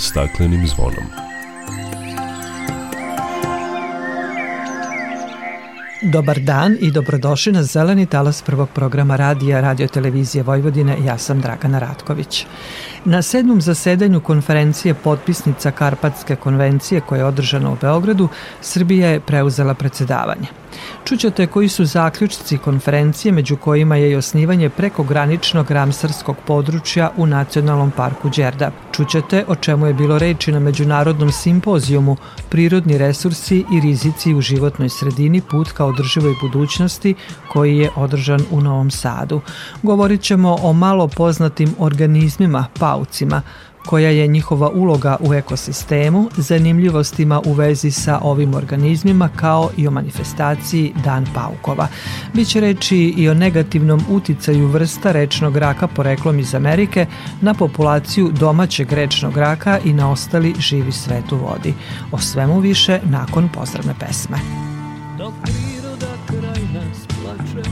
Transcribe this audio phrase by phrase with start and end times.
[0.00, 1.04] staklenim zvonom.
[6.02, 10.96] Dobar dan i dobrodošli na zeleni talas prvog programa radija Radio Televizije Vojvodine.
[11.04, 12.46] Ja sam Dragana Ratković.
[13.04, 18.28] Na sedmom zasedanju konferencije potpisnica Karpatske konvencije koja je održana u Beogradu,
[18.60, 20.46] Srbija je preuzela predsedavanje.
[21.04, 27.90] Čućete koji su zaključci konferencije među kojima je i osnivanje prekograničnog ramsarskog područja u Nacionalnom
[27.90, 28.70] parku Đerda.
[28.92, 32.16] Čućete o čemu je bilo reči na međunarodnom simpozijumu
[32.48, 37.14] Prirodni resursi i rizici u životnoj sredini put ka održivoj budućnosti
[37.52, 39.40] koji je održan u Novom Sadu.
[39.82, 43.42] Govorit ćemo o malo poznatim organizmima, paucima,
[43.86, 49.90] koja je njihova uloga u ekosistemu, zanimljivostima u vezi sa ovim organizmima kao i o
[49.90, 51.88] manifestaciji Dan paukova.
[52.34, 57.06] Biće reći i o negativnom uticaju vrsta rečnog raka poreklom iz Amerike
[57.40, 61.74] na populaciju domaćeg rečnog raka i na ostali živi svet u vodi.
[62.12, 64.36] O svemu više nakon pozdravne pesme.
[65.18, 67.68] Dok priroda kraj nas plače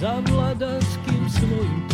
[0.00, 1.93] za vladanskim svojim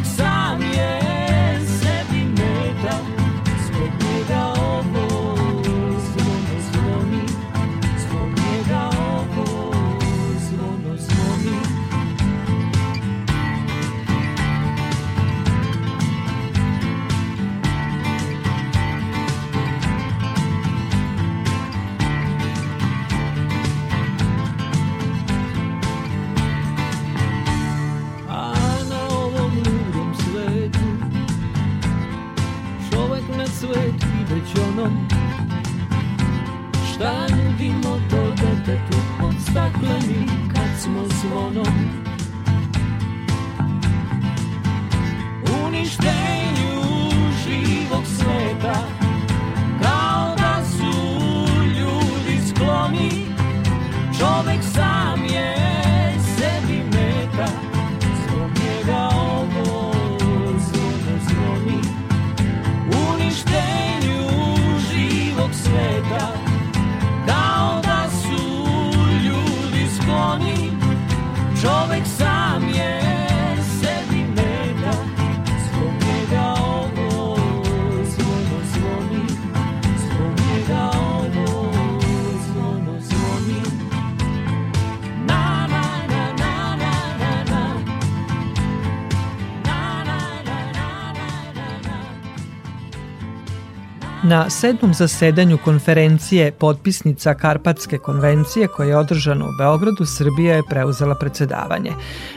[94.31, 101.15] Na sedmom zasedanju konferencije potpisnica Karpatske konvencije koja je održana u Beogradu, Srbija je preuzela
[101.15, 101.91] predsedavanje.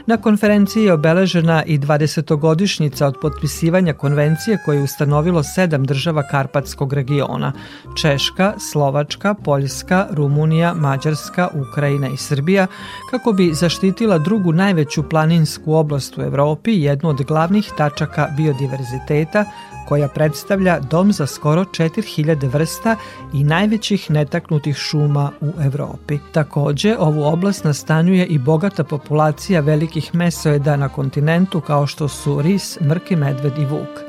[0.07, 6.93] Na konferenciji je obeležena i 20-godišnjica od potpisivanja konvencije koje je ustanovilo sedam država Karpatskog
[6.93, 7.53] regiona–
[8.01, 12.67] Češka, Slovačka, Poljska, Rumunija, Mađarska, Ukrajina i Srbija,
[13.11, 19.45] kako bi zaštitila drugu najveću planinsku oblast u Evropi, jednu od glavnih tačaka biodiverziteta,
[19.89, 22.97] koja predstavlja dom za skoro 4000 vrsta
[23.33, 26.19] i najvećih netaknutih šuma u Evropi.
[26.33, 32.81] Takođe, ovu oblast nastanjuje i bogata populacija velikih mesoeda na kontinentu kao što su ris,
[32.81, 34.05] mrki medved i vuk.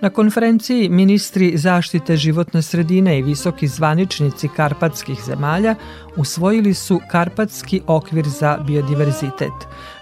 [0.00, 5.74] Na konferenciji ministri zaštite životne sredine i visoki zvaničnici karpatskih zemalja
[6.16, 9.52] usvojili su Karpatski okvir za biodiverzitet.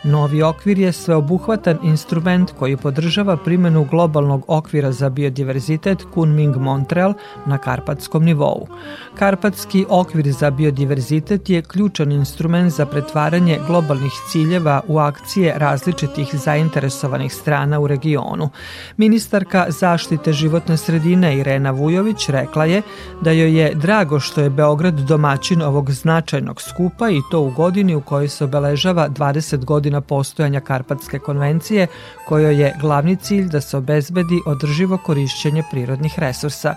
[0.04, 7.14] Novi okvir je sveobuhvatan instrument koji podržava primenu globalnog okvira za biodiverzitet Kunming Montreal
[7.46, 8.66] na karpatskom nivou.
[9.18, 17.34] Karpatski okvir za biodiverzitet je ključan instrument za pretvaranje globalnih ciljeva u akcije različitih zainteresovanih
[17.34, 18.50] strana u regionu.
[18.96, 22.82] Ministarka za zaštite životne sredine Irena Vujović rekla je
[23.20, 27.94] da joj je drago što je Beograd domaćin ovog značajnog skupa i to u godini
[27.94, 31.86] u kojoj se obeležava 20 godina postojanja Karpatske konvencije,
[32.28, 36.74] kojoj je glavni cilj da se obezbedi održivo korišćenje prirodnih resursa.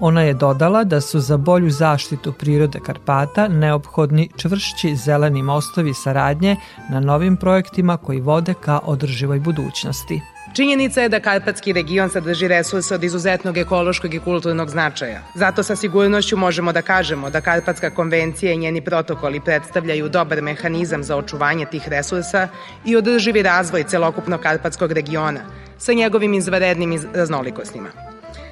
[0.00, 6.56] Ona je dodala da su za bolju zaštitu prirode Karpata neophodni čvršći zeleni mostovi saradnje
[6.90, 10.20] na novim projektima koji vode ka održivoj budućnosti.
[10.52, 15.20] Činjenica je da Karpatski region sadrži resurse od izuzetnog ekološkog i kulturnog značaja.
[15.34, 21.04] Zato sa sigurnošću možemo da kažemo da Karpatska konvencija i njeni protokoli predstavljaju dobar mehanizam
[21.04, 22.48] za očuvanje tih resursa
[22.84, 25.40] i održivi razvoj celokupnog Karpatskog regiona
[25.78, 27.88] sa njegovim izvarednim raznolikostima.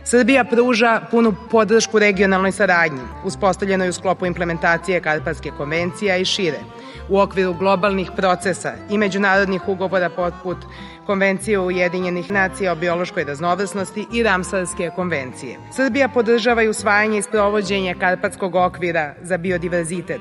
[0.04, 6.58] Srbija pruža punu podršku regionalnoj saradnji, uspostavljenoj u sklopu implementacije Karpatske konvencije i šire,
[7.08, 10.56] u okviru globalnih procesa i međunarodnih ugovora poput
[11.08, 15.56] Konvencije Ujedinjenih nacija o biološkoj raznovrsnosti i Ramsarske konvencije.
[15.76, 20.20] Srbija podržava i usvajanje i sprovođenje Karpatskog okvira za biodiverzitet,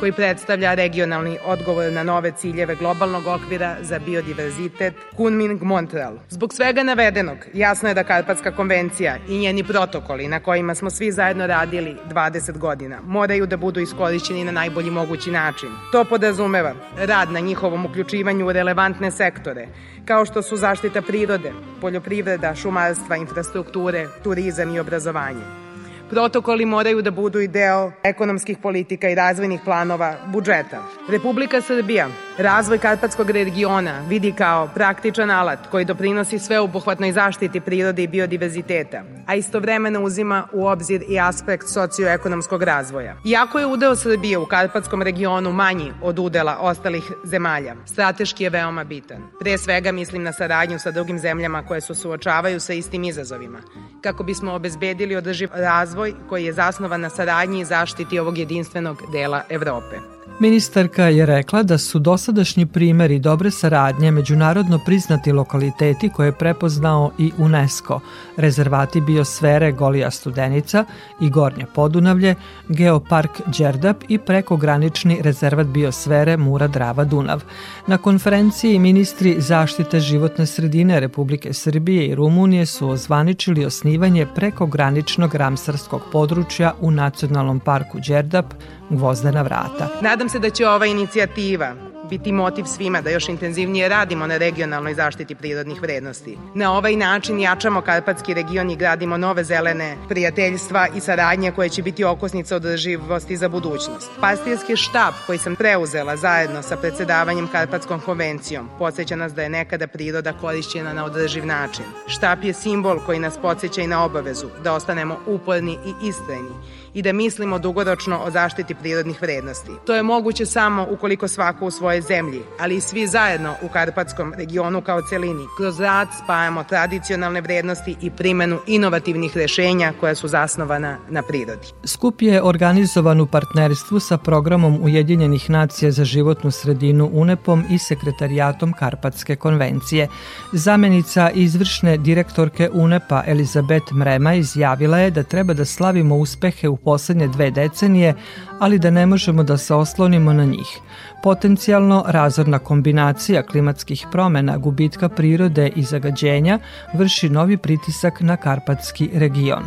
[0.00, 6.18] koji predstavlja regionalni odgovor na nove ciljeve globalnog okvira za biodiverzitet Kunming-Montreal.
[6.28, 11.12] Zbog svega navedenog, jasno je da Karpatska konvencija i njeni protokoli na kojima smo svi
[11.12, 15.68] zajedno radili 20 godina moraju da budu iskorišćeni na najbolji mogući način.
[15.92, 19.68] To podrazumeva rad na njihovom uključivanju u relevantne sektore,
[20.04, 25.65] kao što su zaštita prirode, poljoprivreda, šumarstva, infrastrukture, turizam i obrazovanje.
[26.10, 30.82] Protokoli moraju da budu i deo ekonomskih politika i razvojnih planova budžeta.
[31.08, 32.08] Republika Srbija
[32.38, 39.34] razvoj Karpatskog regiona vidi kao praktičan alat koji doprinosi sveobuhvatnoj zaštiti prirode i biodiverziteta, a
[39.34, 43.16] istovremeno uzima u obzir i aspekt socioekonomskog razvoja.
[43.24, 48.84] Iako je udeo Srbije u Karpatskom regionu manji od udela ostalih zemalja, strateški je veoma
[48.84, 49.22] bitan.
[49.40, 53.58] Pre svega mislim na saradnju sa drugim zemljama koje se suočavaju sa istim izazovima,
[54.02, 59.42] kako bismo obezbedili održiv razvoj koji je zasnovan na saradnji i zaštiti ovog jedinstvenog dela
[59.48, 60.15] Evrope.
[60.40, 67.10] Ministarka je rekla da su dosadašnji primeri dobre saradnje međunarodno priznati lokaliteti koje je prepoznao
[67.18, 68.00] i UNESCO,
[68.36, 70.84] rezervati biosfere Golija Studenica
[71.20, 72.34] i Gornja Podunavlje,
[72.68, 77.42] Geopark Đerdap i prekogranični rezervat biosfere Mura Drava Dunav.
[77.86, 86.02] Na konferenciji ministri zaštite životne sredine Republike Srbije i Rumunije su ozvaničili osnivanje prekograničnog ramsarskog
[86.12, 88.46] područja u Nacionalnom parku Đerdap,
[88.90, 89.88] Gvozdena vrata.
[90.02, 91.74] Nadam se da će ova inicijativa
[92.10, 96.38] biti motiv svima da još intenzivnije radimo na regionalnoj zaštiti prirodnih vrednosti.
[96.54, 101.82] Na ovaj način jačamo Karpatski region i gradimo nove zelene prijateljstva i saradnje koje će
[101.82, 104.10] biti okosnica održivosti za budućnost.
[104.20, 109.86] Pastirski štab koji sam preuzela zajedno sa predsedavanjem Karpatskom konvencijom podsjeća nas da je nekada
[109.86, 111.84] priroda korišćena na održiv način.
[112.06, 116.50] Štab je simbol koji nas podsjeća i na obavezu da ostanemo uporni i istrajni
[116.96, 119.70] i da mislimo dugoročno o zaštiti prirodnih vrednosti.
[119.86, 124.34] To je moguće samo ukoliko svako u svojoj zemlji, ali i svi zajedno u Karpatskom
[124.34, 130.98] regionu kao celini, kroz rad spajamo tradicionalne vrednosti i primenu inovativnih rešenja koja su zasnovana
[131.08, 131.66] na prirodi.
[131.84, 138.72] Skup je organizovan u partnerstvu sa programom Ujedinjenih nacija za životnu sredinu UNEP-om i sekretarijatom
[138.72, 140.08] Karpatske konvencije.
[140.52, 147.28] Zamenica izvršne direktorke UNEP-a Elizabet Mrema izjavila je da treba da slavimo uspehe u poslednje
[147.28, 148.14] dve decenije,
[148.60, 150.78] ali da ne možemo da se oslonimo na njih.
[151.26, 156.58] Potencijalno razorna kombinacija klimatskih promena, gubitka prirode i zagađenja
[156.94, 159.62] vrši novi pritisak na Karpatski region.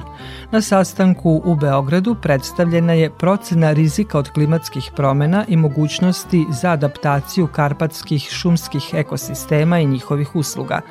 [0.52, 7.48] Na sastanku u Beogradu predstavljena je procena rizika od klimatskih promena i mogućnosti za adaptaciju
[7.48, 10.82] karpatskih šumskih ekosistema i njihovih usluga.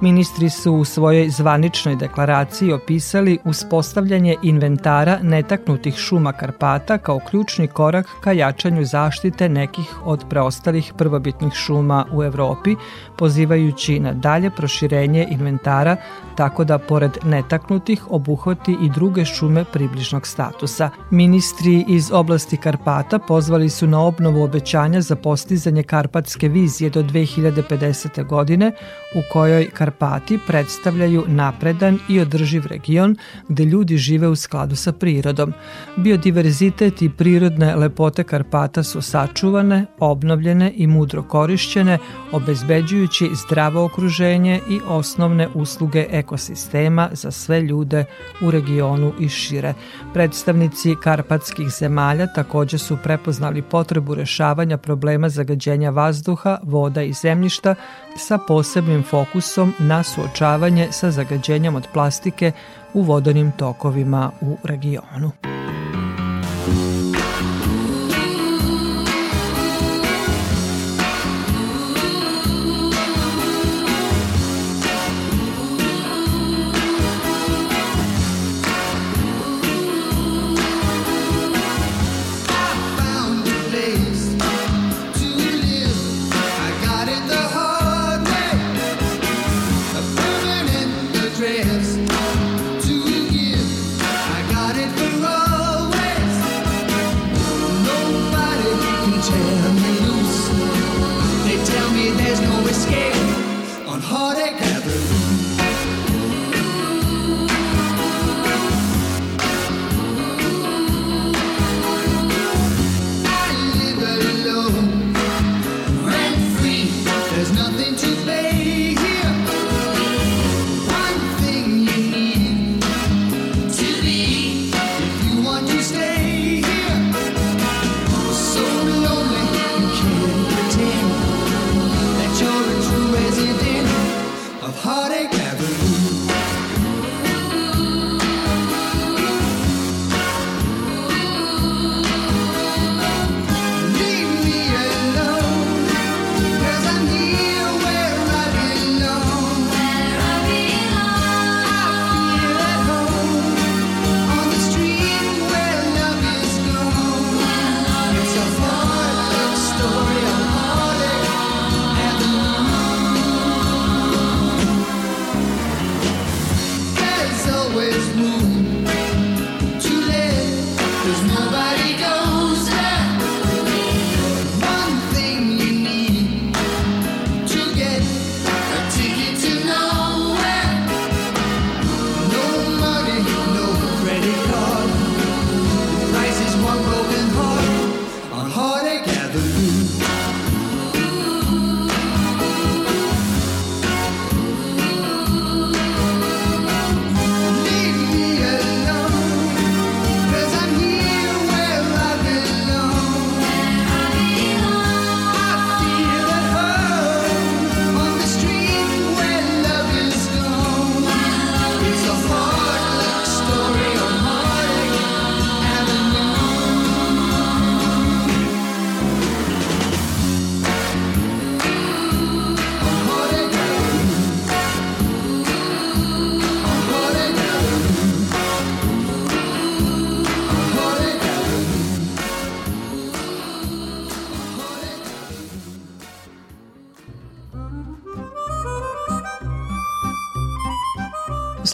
[0.00, 8.06] Ministri su u svojoj zvaničnoj deklaraciji opisali uspostavljanje inventara netaknutih šuma Karpata kao ključni korak
[8.20, 12.76] ka jačanju zaštite nekih od preostalih prvobitnih šuma u Evropi,
[13.18, 15.96] pozivajući na dalje proširenje inventara
[16.36, 20.90] tako da pored netaknutih obuhvati i druge šume približnog statusa.
[21.10, 28.26] Ministri iz oblasti Karpata pozvali su na obnovu obećanja za postizanje karpatske vizije do 2050.
[28.26, 28.72] godine
[29.14, 33.16] u kojoj Karpati predstavljaju napredan i održiv region
[33.48, 35.52] gde ljudi žive u skladu sa prirodom.
[35.96, 41.98] Biodiverzitet i prirodne lepote Karpata su sačuvane, obnovljene i mudro korišćene,
[42.32, 48.04] obezbeđujući zdravo okruženje i osnovne usluge ekosistema za sve ljude
[48.42, 49.74] u regionu i šire.
[50.14, 57.74] Predstavnici karpatskih zemalja takođe su prepoznali potrebu rešavanja problema zagađenja vazduha, voda i zemljišta
[58.16, 62.52] sa posebnim fokusom na suočavanje sa zagađenjem od plastike
[62.94, 65.30] u vodonim tokovima u regionu.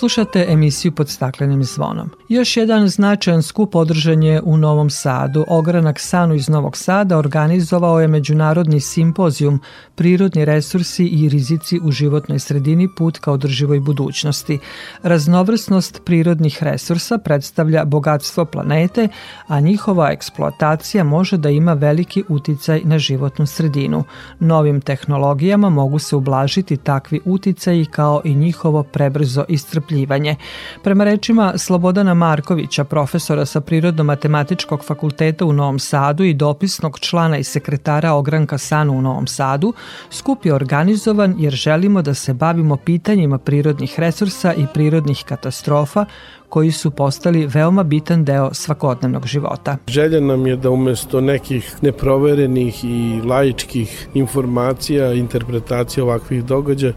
[0.03, 2.11] Slušate emisiju pod staklenim zvonom.
[2.29, 5.45] Još jedan značajan skup održan je u Novom Sadu.
[5.49, 9.61] Ogranak Sanu iz Novog Sada organizovao je međunarodni simpozijum
[9.95, 14.59] Prirodni resursi i rizici u životnoj sredini put ka održivoj budućnosti.
[15.03, 19.09] Raznovrsnost prirodnih resursa predstavlja bogatstvo planete,
[19.47, 24.05] a njihova eksploatacija može da ima veliki uticaj na životnu sredinu.
[24.41, 29.45] Novim tehnologijama mogu se ublažiti takvi uticaji kao i njihovo prebrzo
[29.93, 30.37] istrpljivanje.
[30.83, 37.45] Prema rečima Slobodana Markovića, profesora sa Prirodno-matematičkog fakulteta u Novom Sadu i dopisnog člana i
[37.45, 39.73] sekretara Ogranka Sanu u Novom Sadu,
[40.11, 46.05] skup je organizovan jer želimo da se bavimo pitanjima prirodnih resursa i prirodnih katastrofa
[46.49, 49.77] koji su postali veoma bitan deo svakodnevnog života.
[49.89, 56.93] Želja nam je da umesto nekih neproverenih i laičkih informacija, interpretacija ovakvih događaja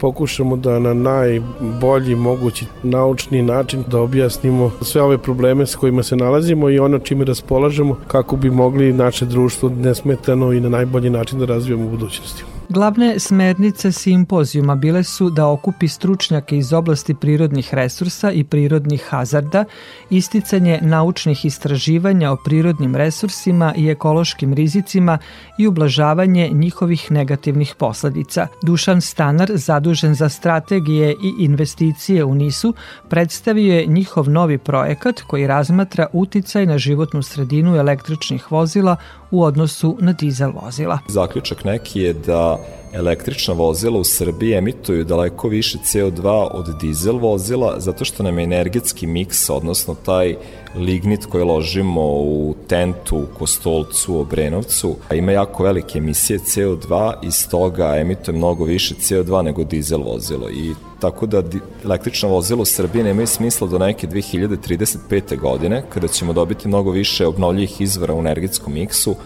[0.00, 6.16] pokušamo da na najbolji mogući naučni način da objasnimo sve ove probleme s kojima se
[6.16, 11.38] nalazimo i ono čime raspolažemo kako bi mogli naše društvo nesmetano i na najbolji način
[11.38, 12.55] da razvijemo u budućnosti.
[12.68, 19.64] Glavne smernice simpozijuma bile su da okupi stručnjake iz oblasti prirodnih resursa i prirodnih hazarda,
[20.10, 25.18] isticanje naučnih istraživanja o prirodnim resursima i ekološkim rizicima
[25.58, 28.46] i ublažavanje njihovih negativnih posledica.
[28.62, 32.74] Dušan Stanar, zadužen za strategije i investicije u NISU,
[33.08, 38.96] predstavio je njihov novi projekat koji razmatra uticaj na životnu sredinu električnih vozila
[39.30, 40.98] u odnosu na dizel vozila.
[41.08, 42.55] Zaključak neki je da
[42.92, 48.44] električna vozila u Srbiji emituju daleko više CO2 od dizel vozila zato što nam je
[48.44, 50.36] energetski miks, odnosno taj
[50.76, 57.30] lignit koji ložimo u tentu, u Kostolcu, u Obrenovcu, ima jako velike emisije CO2 i
[57.30, 61.42] stoga emituje mnogo više CO2 nego dizel vozilo i tako da
[61.84, 65.40] električna vozila u Srbiji nemaju smisla do neke 2035.
[65.40, 69.16] godine, kada ćemo dobiti mnogo više obnovljivih izvora u energetskom miksu,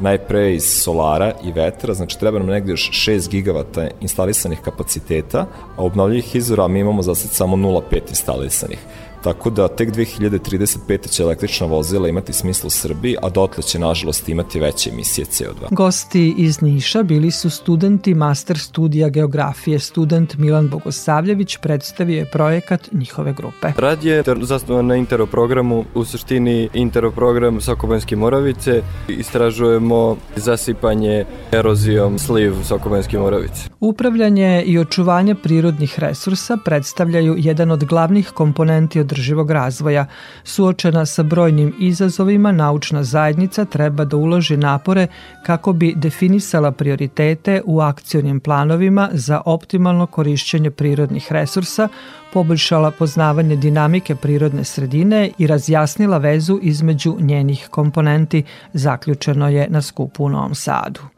[0.00, 5.84] najpre iz solara i vetra, znači treba nam negde još 6 gigavata instalisanih kapaciteta, a
[5.84, 8.78] obnovljivih izvora mi imamo za sad samo 0,5 instalisanih.
[9.22, 11.08] Tako da tek 2035.
[11.08, 15.74] će električna vozila imati smisla u Srbiji, a dotle će nažalost imati veće emisije CO2.
[15.74, 19.78] Gosti iz Niša bili su studenti master studija geografije.
[19.78, 23.72] Student Milan Bogosavljević predstavio je projekat njihove grupe.
[23.76, 28.82] Rad je zasnovan na Intero programu, u suštini Intero program Sokobanjske Moravice.
[29.08, 33.68] Istražujemo zasipanje erozijom sliv Sokobanjske Moravice.
[33.80, 40.06] Upravljanje i očuvanje prirodnih resursa predstavljaju jedan od glavnih komponenti održivog razvoja.
[40.44, 45.06] Suočena sa brojnim izazovima, naučna zajednica treba da uloži napore
[45.46, 51.88] kako bi definisala prioritete u akcionim planovima za optimalno korišćenje prirodnih resursa,
[52.32, 60.24] poboljšala poznavanje dinamike prirodne sredine i razjasnila vezu između njenih komponenti, zaključeno je na skupu
[60.24, 61.17] u Novom Sadu.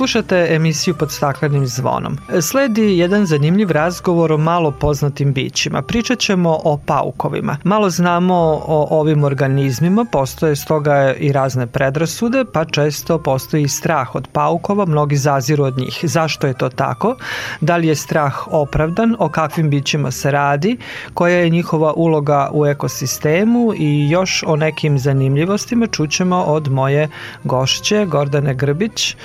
[0.00, 2.18] Slušate emisiju pod staklenim zvonom.
[2.42, 5.82] Sledi jedan zanimljiv razgovor o malo poznatim bićima.
[5.82, 7.56] Pričat ćemo o paukovima.
[7.64, 8.34] Malo znamo
[8.66, 15.16] o ovim organizmima, postoje stoga i razne predrasude, pa često postoji strah od paukova, mnogi
[15.16, 16.00] zaziru od njih.
[16.02, 17.16] Zašto je to tako?
[17.60, 19.16] Da li je strah opravdan?
[19.18, 20.76] O kakvim bićima se radi?
[21.14, 23.72] Koja je njihova uloga u ekosistemu?
[23.76, 27.08] I još o nekim zanimljivostima čućemo od moje
[27.44, 29.16] gošće Gordane Grbić,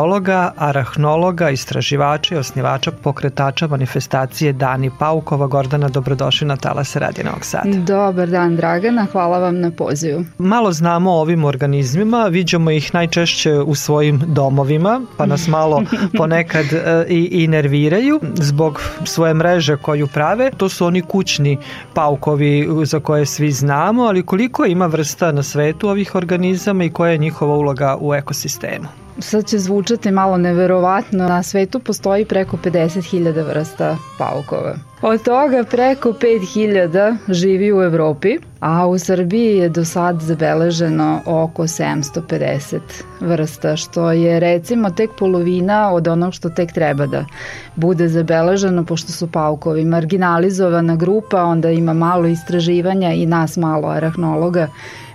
[0.00, 5.46] biologa, arahnologa, istraživača i osnivača pokretača manifestacije Dani Paukova.
[5.46, 7.70] Gordana, dobrodošli na Talas Radi Novog Sada.
[7.86, 10.24] Dobar dan, Dragana, hvala vam na pozivu.
[10.38, 15.82] Malo znamo o ovim organizmima, viđamo ih najčešće u svojim domovima, pa nas malo
[16.18, 20.50] ponekad e, i, i nerviraju zbog svoje mreže koju prave.
[20.56, 21.58] To su oni kućni
[21.94, 27.12] paukovi za koje svi znamo, ali koliko ima vrsta na svetu ovih organizama i koja
[27.12, 28.86] je njihova uloga u ekosistemu?
[29.22, 34.74] Sad će zvučati malo neverovatno, na svetu postoji preko 50.000 vrsta paukova.
[35.02, 41.62] Od toga preko 5000 živi u Evropi, a u Srbiji je do sad zabeleženo oko
[41.62, 42.80] 750
[43.20, 47.24] vrsta, što je recimo tek polovina od onog što tek treba da
[47.76, 54.68] bude zabeleženo, pošto su paukovi marginalizovana grupa, onda ima malo istraživanja i nas malo arahnologa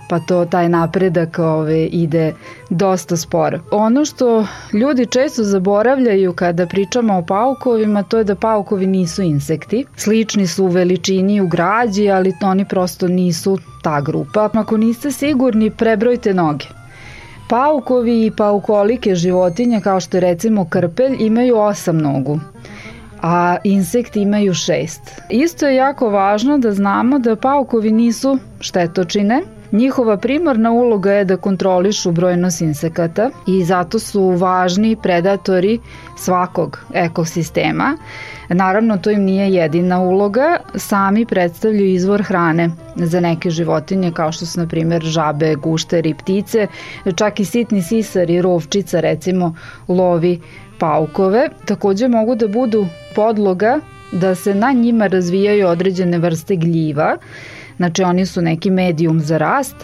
[0.08, 2.34] pa to taj napredak ove, ide
[2.70, 3.58] dosta sporo.
[3.70, 9.84] Ono što ljudi često zaboravljaju kada pričamo o paukovima, to je da paukovi nisu insekti.
[9.96, 14.50] Slični su u veličini u građi, ali oni prosto nisu ta grupa.
[14.54, 16.66] Ako niste sigurni, prebrojte noge.
[17.48, 22.40] Paukovi i paukolike životinje, kao što je recimo krpelj, imaju osam nogu
[23.22, 25.00] a insekti imaju šest.
[25.30, 29.42] Isto je jako važno da znamo da paukovi nisu štetočine,
[29.76, 35.78] Njihova primarna uloga je da kontrolišu brojnost insekata i zato su važni predatori
[36.16, 37.96] svakog ekosistema.
[38.48, 44.46] Naravno, to im nije jedina uloga, sami predstavljaju izvor hrane za neke životinje kao što
[44.46, 46.66] su na primjer žabe, gušteri, ptice,
[47.16, 49.54] čak i sitni sisar i rovčica recimo
[49.88, 50.40] lovi
[50.78, 51.48] paukove.
[51.64, 53.80] Takođe mogu da budu podloga
[54.12, 57.16] da se na njima razvijaju određene vrste gljiva
[57.76, 59.76] Znači oni su neki medijum za rast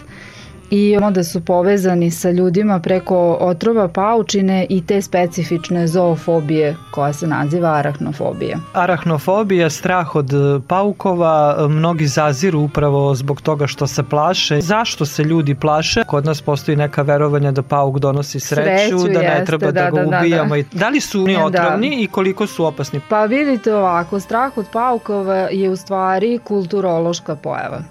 [0.73, 7.27] i onda su povezani sa ljudima preko otrova paučine i te specifične zoofobije koja se
[7.27, 8.57] naziva arahnofobija.
[8.73, 14.61] Arahnofobija, strah od e, paukova, e, mnogi zaziru upravo zbog toga što se plaše.
[14.61, 16.03] Zašto se ljudi plaše?
[16.03, 19.71] Kod nas postoji neka verovanja da pauk donosi sreću, sreću da jeste, ne treba da,
[19.71, 20.55] da ga da, ubijamo.
[20.55, 20.79] Da, da.
[20.79, 22.01] da li su oni otrovni da.
[22.01, 23.01] i koliko su opasni?
[23.09, 27.81] Pa vidite ovako, strah od paukova je u stvari kulturološka pojava.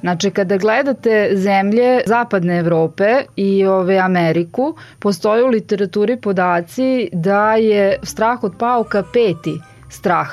[0.00, 7.98] Znači, kada gledate zemlje zapadne Evrope i ove Ameriku, postoje u literaturi podaci da je
[8.02, 10.28] strah od pauka peti strah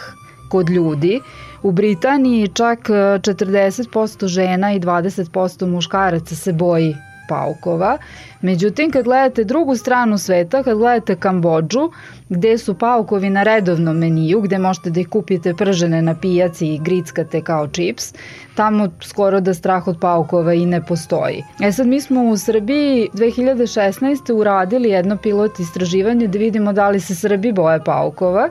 [0.49, 1.21] kod ljudi.
[1.63, 6.95] U Britaniji čak 40% žena i 20% muškaraca se boji
[7.29, 7.97] paukova.
[8.41, 11.91] Međutim, kad gledate drugu stranu sveta, kad gledate Kambođu,
[12.29, 16.79] gde su paukovi na redovnom meniju, gde možete da ih kupite pržene na pijaci i
[16.79, 18.13] grickate kao čips,
[18.55, 21.43] tamo skoro da strah od paukova i ne postoji.
[21.63, 24.33] E sad, mi smo u Srbiji 2016.
[24.33, 28.49] uradili jedno pilot istraživanje da vidimo da li se Srbi boje paukova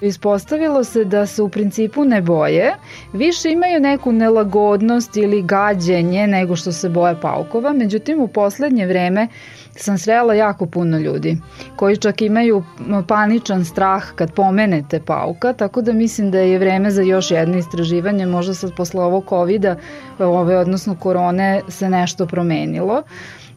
[0.00, 2.74] Ispostavilo se da se u principu ne boje,
[3.12, 9.28] više imaju neku nelagodnost ili gađenje nego što se boje paukova, međutim u poslednje vreme
[9.76, 11.36] sam srela jako puno ljudi
[11.76, 12.64] koji čak imaju
[13.08, 18.26] paničan strah kad pomenete pauka, tako da mislim da je vreme za još jedno istraživanje,
[18.26, 19.76] možda sad posle ovog COVID-a,
[20.18, 23.02] ove, odnosno korone, se nešto promenilo.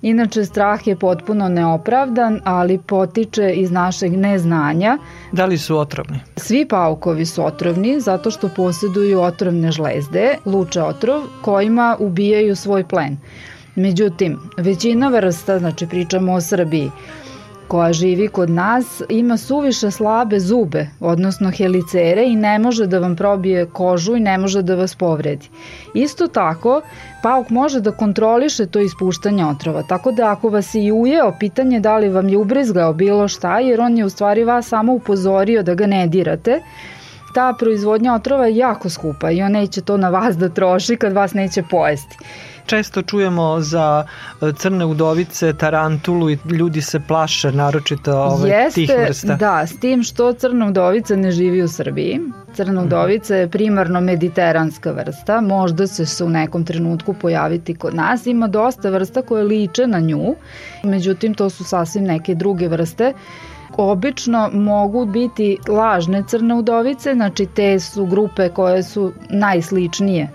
[0.01, 4.97] Inače, strah je potpuno neopravdan, ali potiče iz našeg neznanja.
[5.31, 6.19] Da li su otrovni?
[6.35, 13.17] Svi paukovi su otrovni zato što posjeduju otrovne žlezde, luče otrov, kojima ubijaju svoj plen.
[13.75, 16.91] Međutim, većina vrsta, znači pričamo o Srbiji,
[17.69, 23.15] koja živi kod nas ima suviše slabe zube, odnosno helicere i ne može da vam
[23.15, 25.49] probije kožu i ne može da vas povredi.
[25.93, 26.81] Isto tako,
[27.23, 31.97] pauk može da kontroliše to ispuštanje otrova, tako da ako vas i ujeo, pitanje da
[31.97, 35.75] li vam je ubrizgao bilo šta, jer on je u stvari vas samo upozorio da
[35.75, 36.61] ga ne dirate,
[37.33, 41.13] ta proizvodnja otrova je jako skupa i on neće to na vas da troši kad
[41.13, 42.17] vas neće pojesti
[42.69, 44.05] često čujemo za
[44.41, 49.35] e, crne udovice, tarantulu i ljudi se plaše naročito ovaj, Jeste, tih vrsta.
[49.35, 52.19] Da, s tim što crna udovica ne živi u Srbiji.
[52.53, 58.25] Crna udovica je primarno mediteranska vrsta, možda će se u nekom trenutku pojaviti kod nas.
[58.25, 60.35] Ima dosta vrsta koje liče na nju,
[60.83, 63.13] međutim to su sasvim neke druge vrste
[63.81, 70.29] obično mogu biti lažne crne udovice, znači te su grupe koje su najsličnije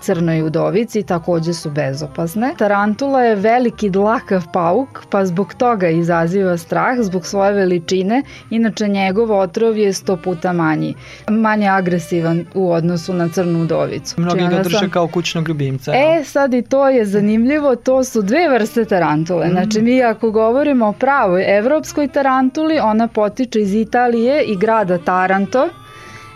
[0.00, 2.54] crnoj udovici takođe su bezopasne.
[2.58, 9.32] Tarantula je veliki dlakav pauk, pa zbog toga izaziva strah, zbog svoje veličine, inače njegov
[9.32, 10.94] otrov je sto puta manji,
[11.28, 14.20] manje agresivan u odnosu na crnu udovicu.
[14.20, 14.90] Mnogi ga drže sam...
[14.90, 15.92] kao kućnog ljubimca.
[15.94, 19.46] E, sad i to je zanimljivo, to su dve vrste tarantule.
[19.46, 19.50] Mm.
[19.50, 25.68] Znači mi ako govorimo o pravoj evropskoj tarantuli, ona potiče iz Italije i grada Taranto,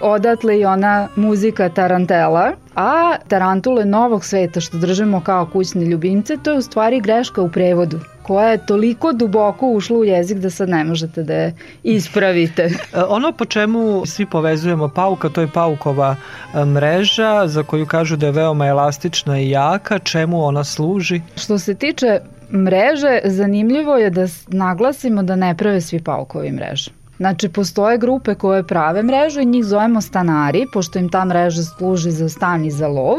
[0.00, 6.50] odatle i ona muzika Tarantela, a Tarantule novog sveta što držimo kao kućne ljubimce, to
[6.50, 10.68] je u stvari greška u prevodu koja je toliko duboko ušla u jezik da sad
[10.68, 12.70] ne možete da je ispravite.
[12.94, 16.16] E, ono po čemu svi povezujemo pauka, to je paukova
[16.54, 19.98] e, mreža za koju kažu da je veoma elastična i jaka.
[19.98, 21.20] Čemu ona služi?
[21.36, 22.20] Što se tiče
[22.52, 26.90] mreže, zanimljivo je da naglasimo da ne prave svi paukovi mreže.
[27.16, 32.10] Znači, postoje grupe koje prave mrežu i njih zovemo stanari, pošto im ta mreža služi
[32.10, 33.18] za stan i za lov,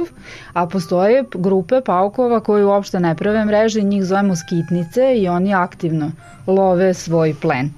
[0.53, 5.53] a postoje grupe paukova koji uopšte ne prave mreže i njih zovemo skitnice i oni
[5.53, 6.11] aktivno
[6.47, 7.71] love svoj plen.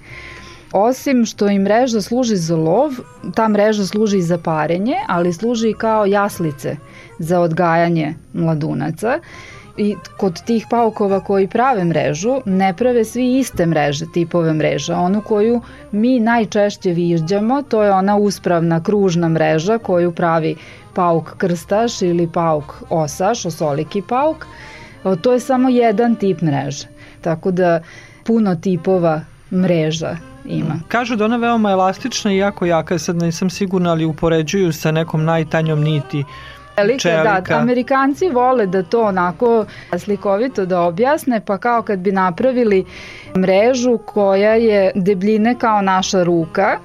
[0.72, 2.92] Osim što im mreža služi za lov,
[3.36, 6.76] ta mreža služi i za parenje, ali služi i kao jaslice
[7.20, 9.20] za odgajanje mladunaca
[9.78, 14.98] i kod tih paukova koji prave mrežu, ne prave svi iste mreže, tipove mreža.
[14.98, 15.62] Onu koju
[15.92, 20.56] mi najčešće viđamo, to je ona uspravna kružna mreža koju pravi
[20.94, 24.46] pauk krstaš ili pauk osaš, osoliki pauk.
[25.22, 26.88] To je samo jedan tip mreže.
[27.22, 27.82] Tako da
[28.24, 30.80] puno tipova mreža ima.
[30.88, 35.24] Kažu da ona veoma elastična i jako jaka, sad nisam sigurna, ali upoređuju sa nekom
[35.24, 36.24] najtanjom niti
[36.78, 39.66] Velike, da, Amerikanci vole da to onako
[39.98, 42.86] slikovito da objasne, pa kao kad bi napravili
[43.38, 46.78] mrežu koja je debljine kao naša ruka,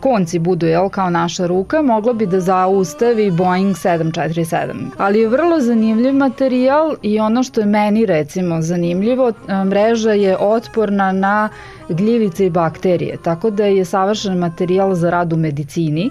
[0.00, 4.90] konci budu jel, kao naša ruka, moglo bi da zaustavi Boeing 747.
[4.98, 9.32] Ali je vrlo zanimljiv materijal i ono što je meni recimo zanimljivo,
[9.66, 11.48] mreža je otporna na
[11.88, 16.10] gljivice i bakterije, tako da je savršen materijal za rad u medicini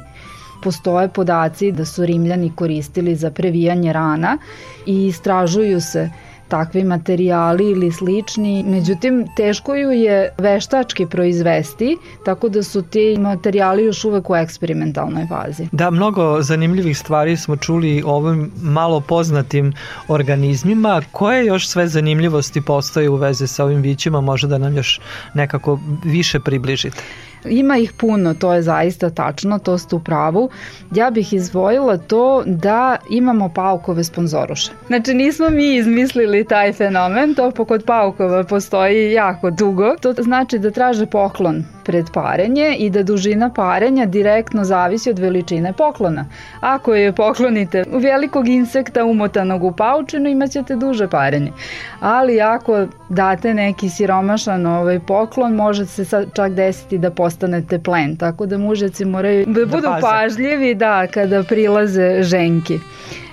[0.64, 4.38] postoje podaci da su Rimljani koristili za previjanje rana
[4.86, 6.10] i istražuju se
[6.50, 13.86] takvi materijali ili slični, međutim teško ju je veštački proizvesti, tako da su ti materijali
[13.86, 15.68] još uvek u eksperimentalnoj fazi.
[15.72, 19.74] Da, mnogo zanimljivih stvari smo čuli o ovim malo poznatim
[20.08, 21.02] organizmima.
[21.12, 25.00] Koje još sve zanimljivosti postoje u vezi sa ovim bićima, može da nam još
[25.34, 27.04] nekako više približite?
[27.46, 30.50] Ima ih puno, to je zaista tačno, to ste u pravu.
[30.96, 34.72] Ja bih izvojila to da imamo paukove sponzoruše.
[34.88, 39.96] Znači nismo mi izmislili taj fenomen, to kod paukova postoji jako dugo.
[40.02, 45.74] To znači da traže poklon pred parenje i da dužina parenja direktno zavisi od veličine
[45.74, 46.26] poklona.
[46.60, 51.52] Ako je poklonite velikog insekta umotanog u paučinu, imaćete duže parenje.
[52.00, 58.16] Ali ako date neki siromašan ovaj poklon, može se čak desiti da postanete plen.
[58.18, 62.80] Tako da mužeci moraju da, da budu da pažljivi da kada prilaze ženki.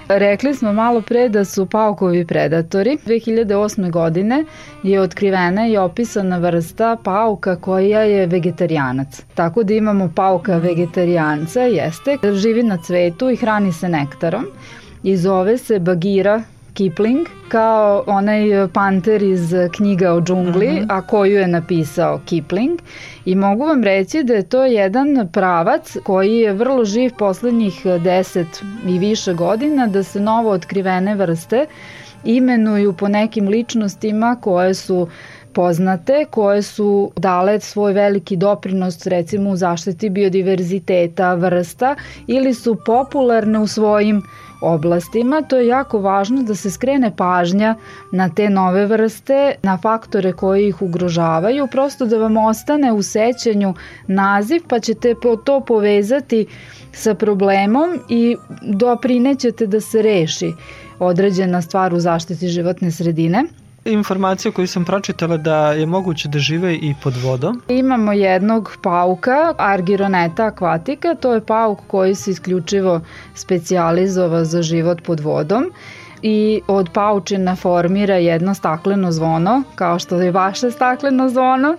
[0.08, 2.98] Rekli smo malo pre da su paukovi predatori.
[3.06, 3.90] 2008.
[3.90, 4.44] godine
[4.82, 9.22] je otkrivena i opisana vrsta pauka koja je vegetarijanac.
[9.34, 14.46] Tako da imamo pauka vegetarijanca, jeste, živi na cvetu i hrani se nektarom
[15.02, 16.42] i zove se Bagira
[16.76, 20.82] Kipling kao onaj panter iz knjiga o džungli, uh mhm.
[20.82, 20.86] -huh.
[20.88, 22.78] a koju je napisao Kipling.
[23.24, 28.62] I mogu vam reći da je to jedan pravac koji je vrlo živ poslednjih deset
[28.86, 31.66] i više godina, da se novo otkrivene vrste
[32.24, 35.08] imenuju po nekim ličnostima koje su
[35.52, 41.94] poznate, koje su dale svoj veliki doprinos recimo u zaštiti biodiverziteta vrsta
[42.26, 44.22] ili su popularne u svojim
[44.66, 47.74] oblastima, to je jako važno da se skrene pažnja
[48.12, 53.74] na te nove vrste, na faktore koji ih ugrožavaju, prosto da vam ostane u sećanju
[54.06, 56.46] naziv pa ćete to povezati
[56.92, 60.52] sa problemom i doprinećete da se reši
[60.98, 63.44] određena stvar u zaštiti životne sredine
[63.86, 67.62] informacija koju sam pročitala da je moguće da žive i pod vodom.
[67.68, 73.00] Imamo jednog pauka, Argironeta aquatica, to je pauk koji se isključivo
[73.34, 75.70] specijalizova za život pod vodom.
[76.22, 81.76] I od paučina formira jedno stakleno zvono, kao što je vaše stakleno zvono,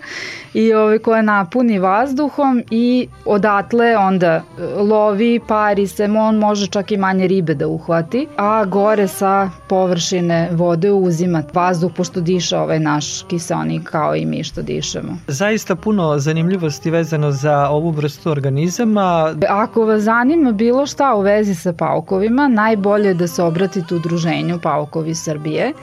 [0.53, 4.41] i ovaj, koje napuni vazduhom i odatle onda e,
[4.81, 10.49] lovi, pari se, on može čak i manje ribe da uhvati, a gore sa površine
[10.51, 15.17] vode uzima vazduh pošto diša ovaj naš kiselnik kao i mi što dišemo.
[15.27, 19.33] Zaista puno zanimljivosti vezano za ovu vrstu organizama.
[19.49, 23.95] Ako vas zanima bilo šta u vezi sa paukovima, najbolje je da se obratite
[24.27, 25.73] udruženju Paukovi Srbije.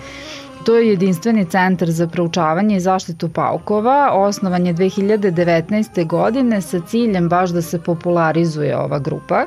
[0.64, 6.07] To je jedinstveni centar za proučavanje i zaštitu paukova, osnovan je 2019.
[6.07, 9.46] godine sa ciljem baš da se popularizuje ova grupa.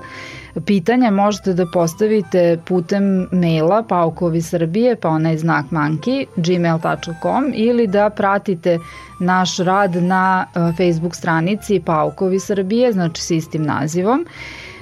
[0.65, 8.09] Pitanja možete da postavite putem maila paukovi Srbije, pa onaj znak manki, gmail.com ili da
[8.09, 8.79] pratite
[9.19, 14.25] naš rad na e, Facebook stranici Paukovi Srbije, znači s istim nazivom.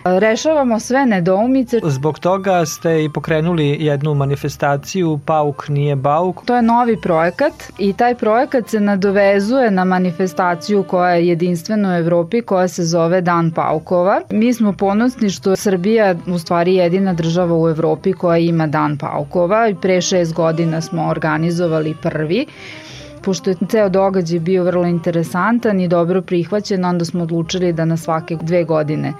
[0.05, 1.79] Rešavamo sve nedoumice.
[1.83, 6.45] Zbog toga ste i pokrenuli jednu manifestaciju Pauk nije bauk.
[6.45, 11.97] To je novi projekat i taj projekat se nadovezuje na manifestaciju koja je jedinstvena u
[11.97, 14.21] Evropi koja se zove Dan paukova.
[14.29, 19.67] Mi smo ponosni što Srbija u stvari jedina država u Evropi koja ima Dan paukova
[19.69, 22.45] i pre šest godina smo organizovali prvi
[23.21, 27.97] pošto je ceo događaj bio vrlo interesantan i dobro prihvaćen, onda smo odlučili da na
[27.97, 29.13] svake dve godine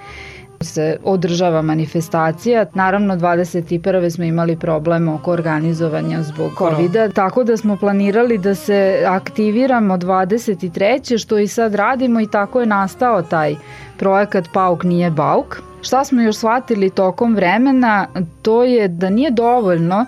[0.60, 2.66] se održava manifestacija.
[2.74, 4.10] Naravno, 21.
[4.10, 11.18] smo imali problem oko organizovanja zbog covid tako da smo planirali da se aktiviramo 23.
[11.18, 13.56] što i sad radimo i tako je nastao taj
[13.98, 15.56] projekat Pauk nije bauk.
[15.82, 18.06] Šta smo još shvatili tokom vremena,
[18.42, 20.06] to je da nije dovoljno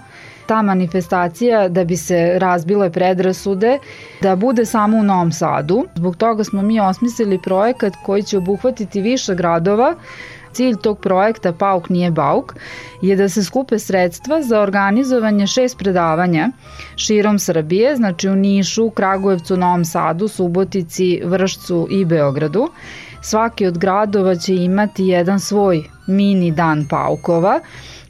[0.49, 3.79] ta manifestacija da bi se razbile predrasude,
[4.23, 5.85] da bude samo u Novom Sadu.
[5.95, 9.95] Zbog toga smo mi osmislili projekat koji će obuhvatiti više gradova
[10.59, 12.55] Cilj tog projekta Pauk nije bauk
[13.03, 16.49] je da se skupe sredstva za organizovanje šest predavanja
[16.97, 22.69] širom Srbije, znači u Nišu, Kragujevcu, Novom Sadu, Subotici, Vršcu i Beogradu.
[23.23, 27.61] Svaki od gradova će imati jedan svoj mini dan paukova,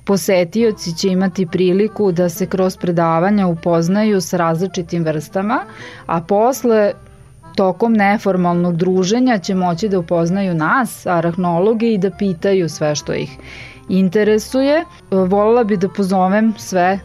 [0.04, 5.60] Posetioci će imati priliku da se kroz predavanja upoznaju s različitim vrstama,
[6.06, 6.92] a posle
[7.58, 13.36] tokom neformalnog druženja će moći da upoznaju nas, arahnologe, i da pitaju sve što ih
[13.88, 14.84] interesuje.
[15.10, 16.98] Volila bi da pozovem sve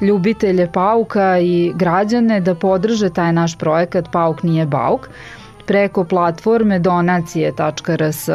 [0.00, 5.08] ljubitelje pauka i građane da podrže taj naš projekat Pauk nije bauk
[5.66, 8.28] preko platforme donacije.rs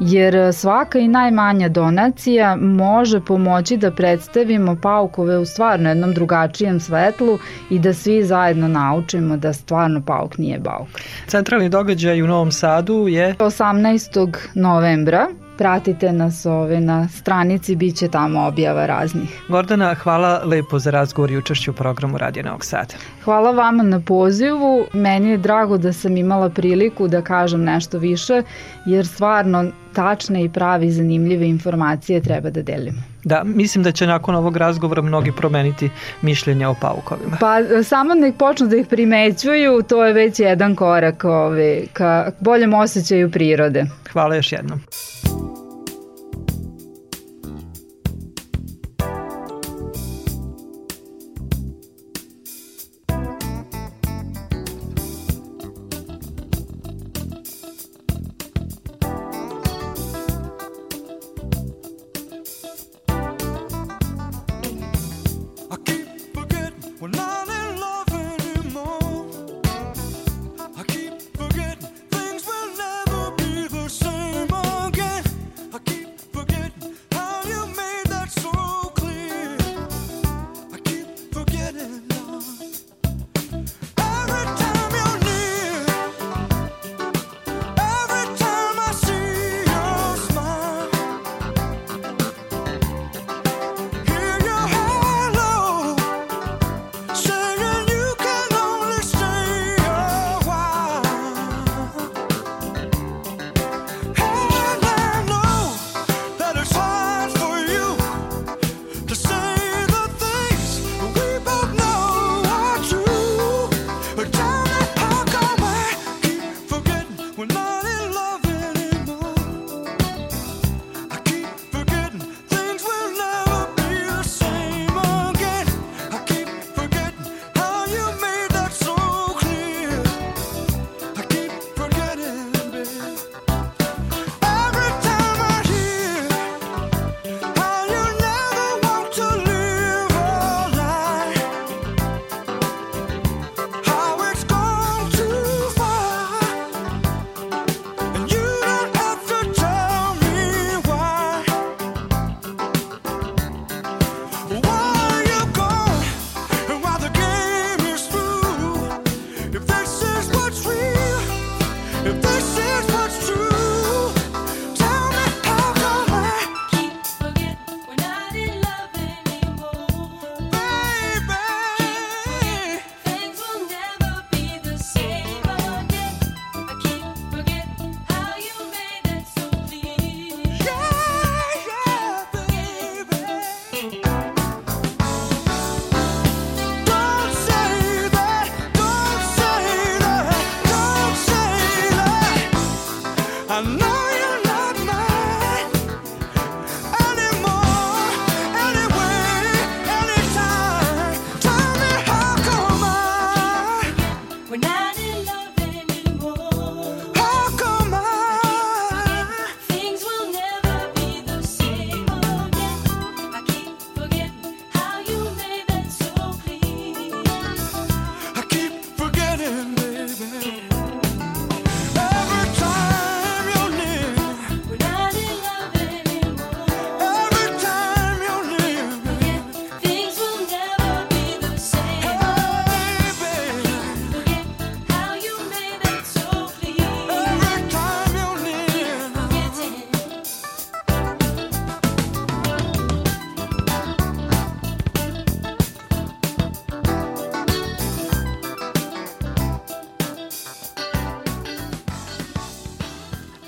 [0.00, 7.38] jer svaka i najmanja donacija može pomoći da predstavimo paukove u stvarno jednom drugačijem svetlu
[7.70, 10.88] i da svi zajedno naučimo da stvarno pauk nije bauk.
[11.26, 14.34] Centralni događaj u Novom Sadu je 18.
[14.54, 19.40] novembra Pratite nas ove na stranici, bit će tamo objava raznih.
[19.48, 22.94] Gordana, hvala lepo za razgovor i učešću u programu Radio Novog Sada.
[23.24, 24.86] Hvala vama na pozivu.
[24.92, 28.42] Meni je drago da sam imala priliku da kažem nešto više,
[28.86, 33.02] jer stvarno tačne i pravi zanimljive informacije treba da delimo.
[33.24, 35.90] Da, mislim da će nakon ovog razgovora mnogi promeniti
[36.22, 37.36] mišljenja o paukovima.
[37.40, 42.74] Pa samo nek počnu da ih primećuju, to je već jedan korak ove, ka boljem
[42.74, 43.84] osjećaju prirode.
[44.12, 44.80] Hvala još jednom.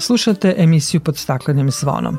[0.06, 2.18] Slušate emisiju pod staklenim zvonom.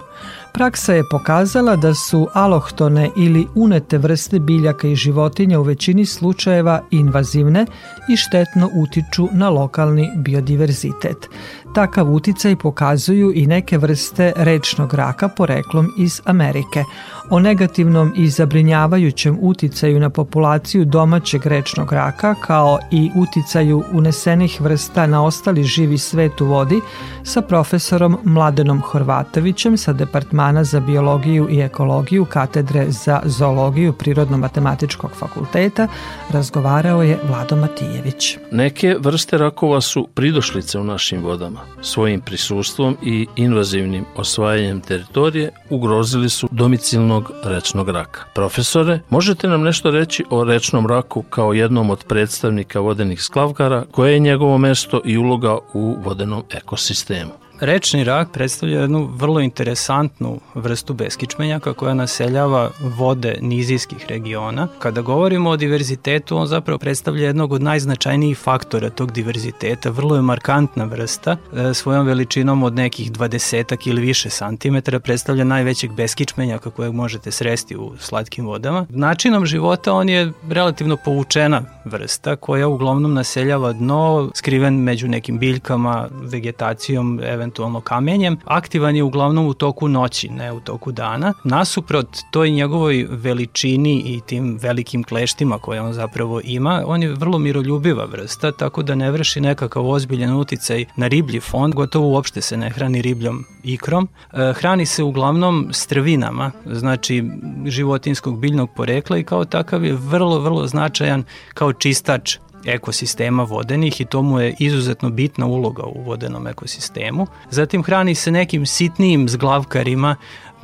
[0.54, 6.82] Praksa je pokazala da su alohtone ili unete vrste biljaka i životinja u većini slučajeva
[6.92, 7.66] invazivne
[8.10, 11.30] i štetno utiču na lokalni biodiverzitet.
[11.74, 16.84] Takav uticaj pokazuju i neke vrste rečnog raka poreklom iz Amerike.
[17.30, 25.08] O negativnom i zabrinjavajućem uticaju na populaciju domaćeg rečnog raka kao i uticaju unesenih vrsta
[25.08, 26.82] na ostali živi svet u vodi
[27.24, 35.88] sa profesorom Mladenom Horvatovićem sa Departmana za biologiju i ekologiju Katedre za zoologiju Prirodno-matematičkog fakulteta
[36.30, 38.38] razgovarao je Vlado Matijević.
[38.52, 41.57] Neke vrste rakova su pridošlice u našim vodama.
[41.82, 48.26] Svojim prisustvom i invazivnim osvajanjem teritorije ugrozili su domicilnog rečnog raka.
[48.36, 54.14] Profesore, možete nam nešto reći o rečnom raku kao jednom od predstavnika vodenih sklavkara, koje
[54.14, 57.32] je njegovo mesto i uloga u vodenom ekosistemu?
[57.60, 64.68] Rečni rak predstavlja jednu vrlo interesantnu vrstu beskičmenjaka koja naseljava vode nizijskih regiona.
[64.80, 69.90] Kada govorimo o diverzitetu, on zapravo predstavlja jednog od najznačajnijih faktora tog diverziteta.
[69.90, 75.92] Vrlo je markantna vrsta, e, svojom veličinom od nekih 20 ili više santimetara predstavlja najvećeg
[75.92, 78.86] beskičmenjaka kojeg možete sresti u slatkim vodama.
[78.90, 86.08] Načinom života on je relativno povučena vrsta koja uglavnom naseljava dno, skriven među nekim biljkama,
[86.22, 87.47] vegetacijom, eventualno
[87.84, 88.38] kamenjem.
[88.46, 91.34] Aktivan je uglavnom u toku noći, ne u toku dana.
[91.44, 97.40] Nasuprot toj njegovoj veličini i tim velikim kleštima koje on zapravo ima, on je vrlo
[97.40, 102.58] miroljubiva vrsta, tako da ne vrši nekakav ozbiljan uticaj na riblji fond, gotovo uopšte se
[102.58, 104.08] ne hrani ribljom ikrom.
[104.34, 107.24] E, hrani se uglavnom strvinama, znači
[107.66, 111.24] životinskog biljnog porekla i kao takav je vrlo, vrlo značajan
[111.54, 117.28] kao čistač ekosistema vodenih i to mu je izuzetno bitna uloga u vodenom ekosistemu.
[117.50, 120.16] Zatim hrani se nekim sitnijim zglavkarima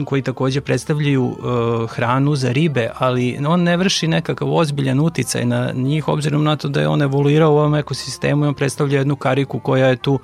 [0.05, 1.35] koji takođe predstavljaju uh,
[1.89, 6.67] hranu za ribe, ali on ne vrši nekakav ozbiljan uticaj na njih obzirom na to
[6.67, 10.19] da je on evoluirao u ovom ekosistemu i on predstavlja jednu kariku koja je tu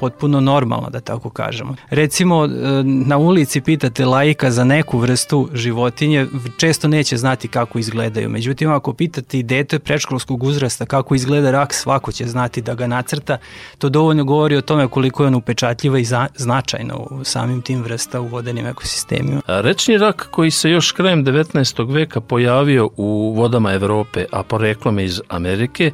[0.00, 1.74] potpuno normalno, da tako kažemo.
[1.90, 2.48] Recimo, e,
[2.84, 8.28] na ulici pitate lajka za neku vrstu životinje, često neće znati kako izgledaju.
[8.28, 12.86] Međutim, ako pitate i dete prečkolskog uzrasta kako izgleda rak, svako će znati da ga
[12.86, 13.38] nacrta.
[13.78, 16.06] To dovoljno govori o tome koliko je on upečatljiva i
[16.36, 19.40] značajna u samim tim vrsta u vodenim ekosistemima.
[19.46, 21.92] Rečni rak koji se još krajem 19.
[21.92, 25.90] veka pojavio u vodama Evrope, a poreklom iz Amerike,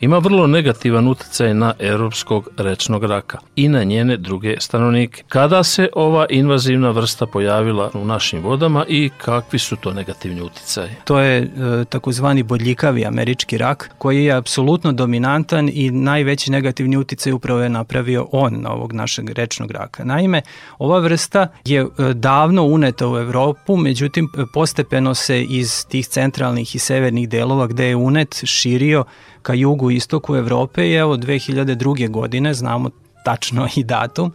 [0.00, 5.22] ima vrlo negativan uticaj na evropskog rečnog raka i na njene druge stanovnike.
[5.28, 10.90] Kada se ova invazivna vrsta pojavila u našim vodama i kakvi su to negativni uticaji?
[11.04, 11.48] To je e,
[11.84, 18.26] takozvani bodljikavi američki rak koji je apsolutno dominantan i najveći negativni uticaj upravo je napravio
[18.32, 20.04] on na ovog našeg rečnog raka.
[20.04, 20.42] Naime,
[20.78, 26.78] ova vrsta je e, davno uneta u Evropu, međutim postepeno se iz tih centralnih i
[26.78, 29.04] severnih delova gde je unet širio
[29.44, 32.10] ka jugu istoku Evrope i evo 2002.
[32.10, 32.90] godine, znamo
[33.24, 34.32] tačno i datum,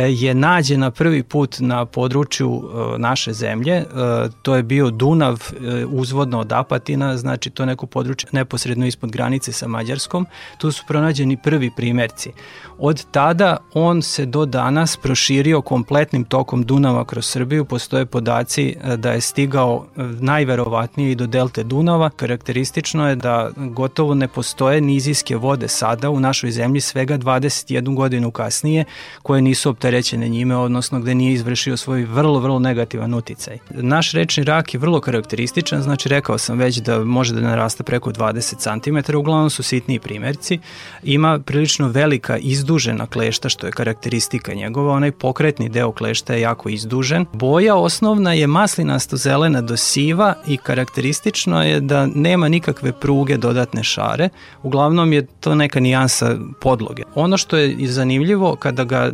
[0.00, 3.72] je nađena prvi put na području e, naše zemlje.
[3.74, 3.84] E,
[4.42, 5.50] to je bio Dunav
[5.88, 10.26] uzvodno od Apatina, znači to neko područje neposredno ispod granice sa Mađarskom.
[10.58, 12.32] Tu su pronađeni prvi primerci.
[12.78, 17.64] Od tada on se do danas proširio kompletnim tokom Dunava kroz Srbiju.
[17.64, 19.86] Postoje podaci da je stigao
[20.20, 22.10] najverovatnije i do delte Dunava.
[22.10, 28.30] Karakteristično je da gotovo ne postoje nizijske vode sada u našoj zemlji svega 21 godinu
[28.30, 28.84] kasnije,
[29.22, 29.70] koje nisu
[30.28, 33.58] njime, odnosno gde nije izvršio svoj vrlo, vrlo negativan uticaj.
[33.70, 38.10] Naš rečni rak je vrlo karakterističan, znači rekao sam već da može da narasta preko
[38.10, 40.58] 20 cm, uglavnom su sitniji primerci,
[41.02, 46.68] ima prilično velika izdužena klešta, što je karakteristika njegova, onaj pokretni deo klešta je jako
[46.68, 47.26] izdužen.
[47.32, 54.28] Boja osnovna je maslinasto-zelena do siva i karakteristično je da nema nikakve pruge dodatne šare,
[54.62, 57.02] uglavnom je to neka nijansa podloge.
[57.14, 59.10] Ono što je zanimljivo kada ga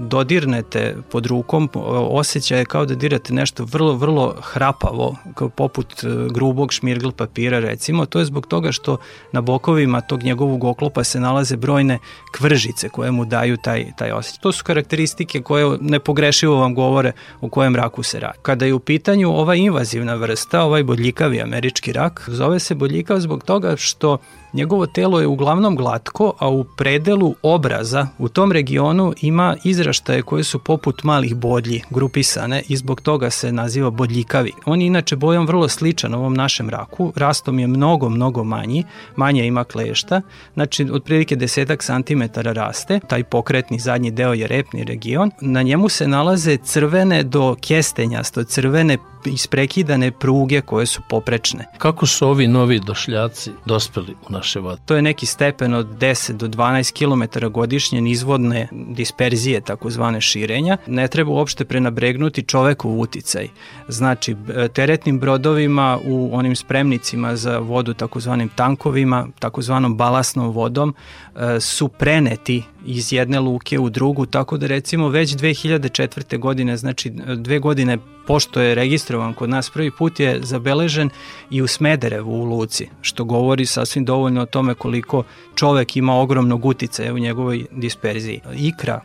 [0.63, 1.69] dodirnete pod rukom,
[2.11, 7.59] osjećaj je kao da dirate nešto vrlo, vrlo hrapavo, kao poput e, grubog šmirgl papira
[7.59, 8.07] recimo.
[8.07, 8.97] To je zbog toga što
[9.33, 11.99] na bokovima tog njegovog oklopa se nalaze brojne
[12.33, 14.41] kvržice koje mu daju taj, taj osjećaj.
[14.43, 18.39] To su karakteristike koje nepogrešivo vam govore u kojem raku se radi.
[18.43, 23.45] Kada je u pitanju ova invazivna vrsta, ovaj bodljikavi američki rak, zove se bodljikav zbog
[23.45, 24.19] toga što
[24.55, 30.45] Njegovo telo je uglavnom glatko, a u predelu obraza u tom regionu ima izraštaje koje
[30.45, 34.53] su poput malih bodlji grupisane i zbog toga se naziva bodljikavi.
[34.65, 38.85] On je inače bojom vrlo sličan ovom našem raku, rastom je mnogo, mnogo manji,
[39.17, 40.21] manje ima klešta,
[40.55, 46.09] znači otprilike desetak santimetara raste, taj pokretni zadnji deo je repni region, na njemu se
[46.09, 51.67] nalaze crvene do kestenjasto, crvene isprekidane pruge koje su poprečne.
[51.79, 54.81] Kako su ovi novi došljaci dospeli u naše vode?
[54.87, 60.77] To je neki stepen od 10 do 12 km godišnje nizvodne disperzije, takozvane širenja.
[60.87, 63.49] Ne treba uopšte prenabregnuti čovekov uticaj.
[63.89, 64.37] Znači,
[64.73, 70.95] teretnim brodovima u onim spremnicima za vodu, takozvanim tankovima, takozvanom balasnom vodom,
[71.37, 76.39] e, su preneti iz jedne luke u drugu, tako da recimo već 2004.
[76.39, 81.11] godine, znači dve godine pošto je registrovan kod nas prvi put je zabeležen
[81.51, 85.23] i u Smederevu u Luci, što govori sasvim dovoljno o tome koliko
[85.55, 88.41] čovek ima ogromnog uticaja u njegovoj disperziji.
[88.57, 89.01] Ikra,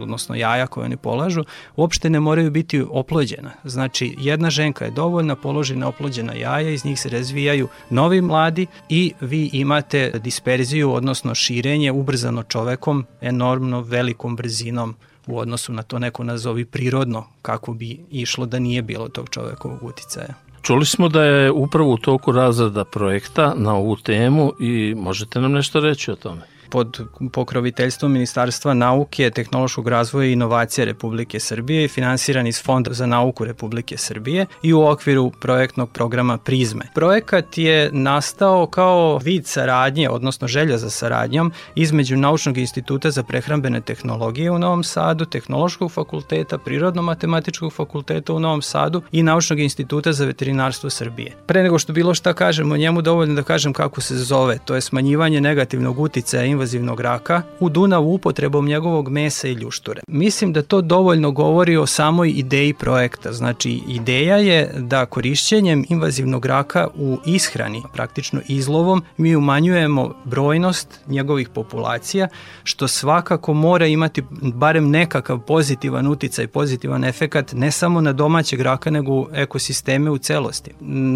[0.00, 1.44] odnosno jaja koje oni polažu,
[1.76, 3.50] uopšte ne moraju biti oplođena.
[3.64, 9.12] Znači, jedna ženka je dovoljna, položi oplođena jaja, iz njih se razvijaju novi mladi i
[9.20, 14.94] vi imate disperziju, odnosno širenje ubrzano čovekom enormno velikom brzinom
[15.26, 19.82] u odnosu na to neko nazovi prirodno kako bi išlo da nije bilo tog čovekovog
[19.82, 20.34] uticaja.
[20.62, 25.52] Čuli smo da je upravo u toku razrada projekta na ovu temu i možete nam
[25.52, 26.53] nešto reći o tome?
[26.70, 27.00] Pod
[27.32, 33.44] pokroviteljstvom Ministarstva nauke, tehnološkog razvoja i inovacije Republike Srbije i finansiran iz Fonda za nauku
[33.44, 36.84] Republike Srbije i u okviru projektnog programa Prizme.
[36.94, 43.80] Projekat je nastao kao vid saradnje, odnosno želja za saradnjom između Naučnog instituta za prehrambene
[43.80, 50.24] tehnologije u Novom Sadu, Tehnološkog fakulteta, Prirodno-matematičkog fakulteta u Novom Sadu i Naučnog instituta za
[50.24, 51.32] veterinarstvo Srbije.
[51.46, 54.74] Pre nego što bilo šta kažem o njemu, dovoljno da kažem kako se zove, to
[54.74, 60.00] je smanjivanje negativnog uticaja invazivnog raka u Dunavu upotrebom njegovog mesa i ljušture.
[60.08, 63.32] Mislim da to dovoljno govori o samoj ideji projekta.
[63.32, 71.48] Znači, ideja je da korišćenjem invazivnog raka u ishrani, praktično izlovom, mi umanjujemo brojnost njegovih
[71.48, 72.28] populacija,
[72.64, 78.90] što svakako mora imati barem nekakav pozitivan uticaj, pozitivan efekat ne samo na domaćeg raka,
[78.90, 80.70] nego u ekosisteme u celosti.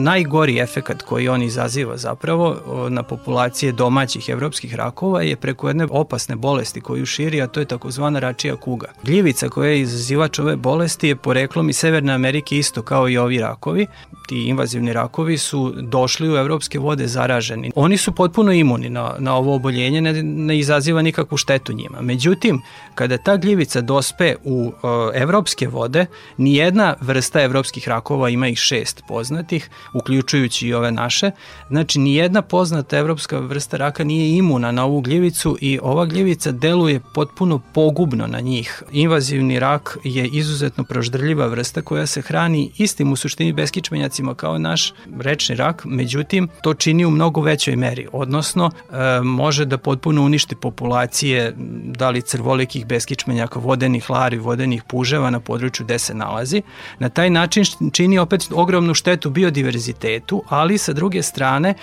[0.05, 2.57] Najgori efekat koji on izaziva zapravo
[2.89, 7.67] na populacije domaćih evropskih rakova je preko jedne opasne bolesti koju širi, a to je
[7.67, 8.87] takozvana račija kuga.
[9.03, 13.39] Gljivica koja je izazivač ove bolesti je poreklom iz Severne Amerike isto kao i ovi
[13.39, 13.87] rakovi.
[14.29, 17.73] Ti invazivni rakovi su došli u evropske vode zaraženi.
[17.75, 22.01] Oni su potpuno imuni na, na ovo oboljenje, ne, ne izaziva nikakvu štetu njima.
[22.01, 22.63] Međutim,
[22.95, 26.07] kada ta gljivica dospe u o, evropske vode,
[26.37, 31.31] nijedna vrsta evropskih rakova, ima ih šest poznatih, uključujući i ove naše,
[31.69, 36.53] znači nijedna poznata evropska vrsta raka nije imuna na ovu gljivicu gljivicu i ova gljivica
[36.53, 38.83] deluje potpuno pogubno na njih.
[38.93, 44.93] Invazivni rak je izuzetno proždrljiva vrsta koja se hrani istim u suštini beskičmenjacima kao naš
[45.21, 50.55] rečni rak, međutim to čini u mnogo većoj meri, odnosno e, može da potpuno uništi
[50.57, 51.55] populacije
[51.85, 56.63] da li crvolikih beskičmenjaka, vodenih lari, vodenih puževa na području gde se nalazi.
[56.99, 61.75] Na taj način čini opet ogromnu štetu biodiverzitetu, ali sa druge strane e,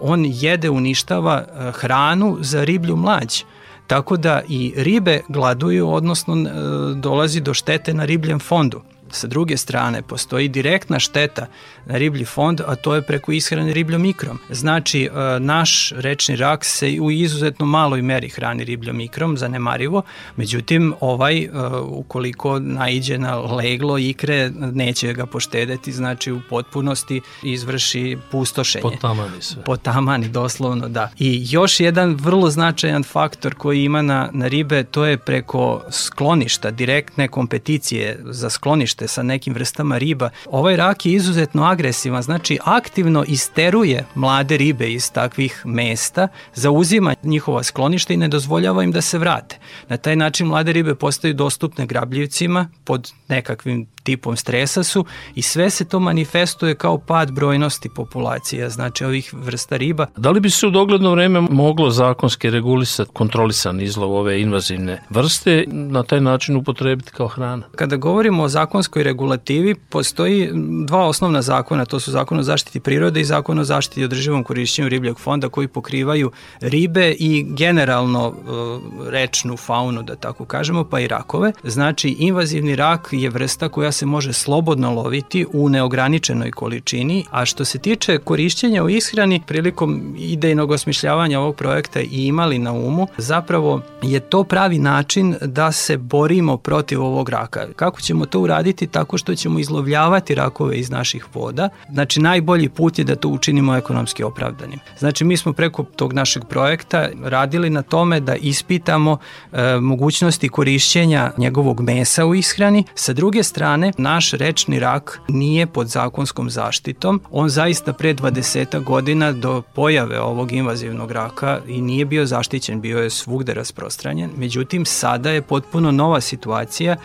[0.00, 3.42] on jede, uništava e, hranu za riblju mlađ.
[3.86, 6.48] Tako da i ribe gladuju, odnosno e,
[6.94, 8.80] dolazi do štete na ribljem fondu.
[9.12, 11.46] Sa druge strane, postoji direktna šteta
[11.86, 14.38] na riblji fond, a to je preko ishrane ribljom ikrom.
[14.50, 20.02] Znači, e, naš rečni rak se u izuzetno maloj meri hrani ribljom ikrom, zanemarivo,
[20.36, 21.48] međutim, ovaj, e,
[21.82, 28.82] ukoliko naiđe na leglo ikre, neće ga poštedeti, znači u potpunosti izvrši pustošenje.
[28.82, 29.64] Potamani sve.
[29.64, 31.10] Potamani, doslovno, da.
[31.18, 36.70] I još jedan vrlo značajan faktor koji ima na, na ribe, to je preko skloništa,
[36.70, 40.30] direktne kompeticije za sklonište sa nekim vrstama riba.
[40.50, 47.62] Ovaj rak je izuzetno agresivan, znači aktivno isteruje mlade ribe iz takvih mesta, zauzima njihova
[47.62, 49.58] skloništa i ne dozvoljava im da se vrate.
[49.88, 55.70] Na taj način mlade ribe postaju dostupne grabljivcima pod nekakvim tipom stresa su i sve
[55.70, 60.06] se to manifestuje kao pad brojnosti populacija, znači ovih vrsta riba.
[60.16, 65.64] Da li bi se u dogledno vreme moglo zakonski regulisati kontrolisan izlov ove invazivne vrste
[65.68, 67.62] na taj način upotrebiti kao hrana?
[67.76, 70.50] Kada govorimo o zakonskoj regulativi postoji
[70.86, 74.44] dva osnovna zakona, to su zakon o zaštiti prirode i zakon o zaštiti i održivom
[74.44, 76.30] korišćenju ribljeg fonda koji pokrivaju
[76.60, 81.52] ribe i generalno e, rečnu faunu, da tako kažemo, pa i rakove.
[81.64, 87.64] Znači, invazivni rak je vrsta koja se može slobodno loviti u neograničenoj količini, a što
[87.64, 93.80] se tiče korišćenja u ishrani, prilikom idejnog osmišljavanja ovog projekta i imali na umu, zapravo
[94.02, 97.66] je to pravi način da se borimo protiv ovog raka.
[97.76, 98.86] Kako ćemo to uraditi?
[98.86, 101.68] Tako što ćemo izlovljavati rakove iz naših voda.
[101.92, 104.78] Znači, najbolji put je da to učinimo ekonomski opravdanim.
[104.98, 109.18] Znači, mi smo preko tog našeg projekta radili na tome da ispitamo
[109.52, 112.84] e, mogućnosti korišćenja njegovog mesa u ishrani.
[112.94, 117.20] Sa druge strane, naš rečni rak nije pod zakonskom zaštitom.
[117.30, 122.98] On zaista pre 20 godina do pojave ovog invazivnog raka i nije bio zaštićen, bio
[122.98, 124.30] je svugde rasprostranjen.
[124.36, 126.96] Međutim, sada je potpuno nova situacija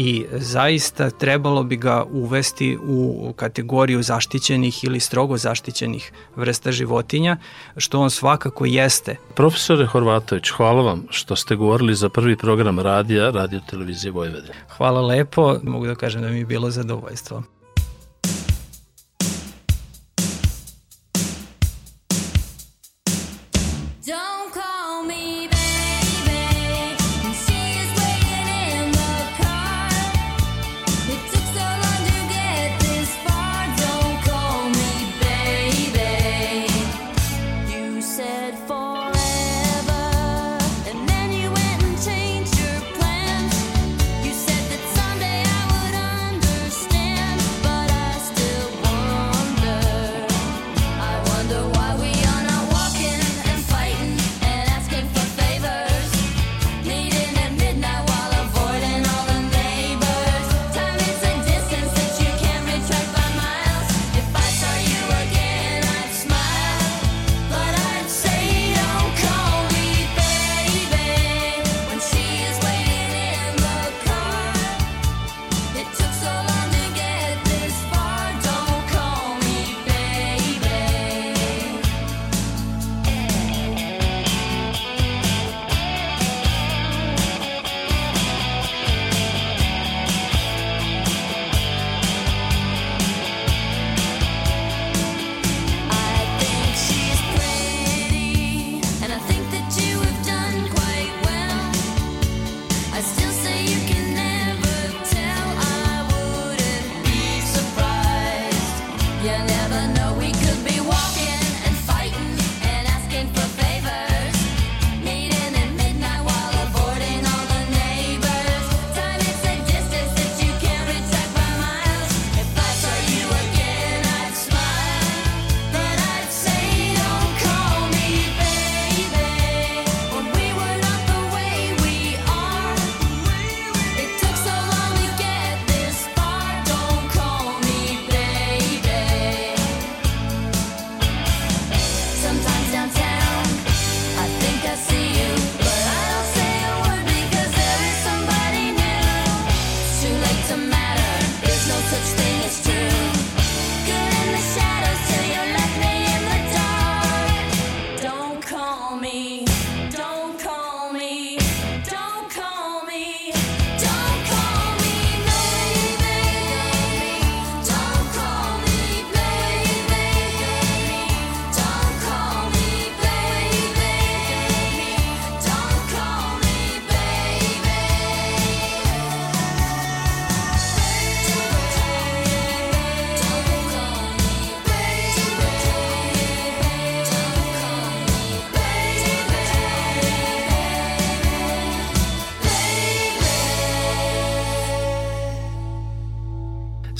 [0.00, 7.36] i zaista trebalo bi ga uvesti u kategoriju zaštićenih ili strogo zaštićenih vrsta životinja,
[7.76, 9.16] što on svakako jeste.
[9.34, 14.54] Profesore Horvatović, hvala vam što ste govorili za prvi program radija Radio Televizije Vojvodine.
[14.76, 17.42] Hvala lepo, mogu da kažem da mi je bilo zadovoljstvo.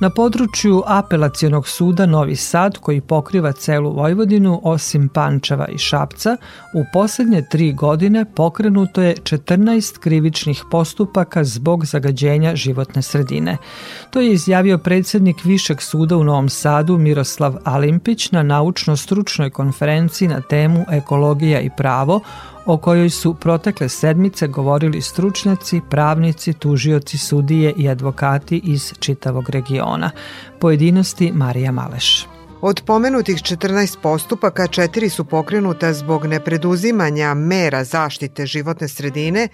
[0.00, 6.36] Na području apelacionog suda Novi Sad, koji pokriva celu Vojvodinu, osim Pančeva i Šapca,
[6.74, 13.56] u poslednje tri godine pokrenuto je 14 krivičnih postupaka zbog zagađenja životne sredine.
[14.10, 20.40] To je izjavio predsednik Višeg suda u Novom Sadu Miroslav Alimpić na naučno-stručnoj konferenciji na
[20.40, 22.20] temu Ekologija i pravo
[22.66, 29.83] o kojoj su protekle sedmice govorili stručnjaci, pravnici, tužioci, sudije i advokati iz čitavog regiona.
[30.60, 32.26] Pojedinosti Marija Maleš.
[32.66, 39.48] Od pomenutih 14 postupaka, četiri su pokrenuta zbog nepreduzimanja mera zaštite životne sredine,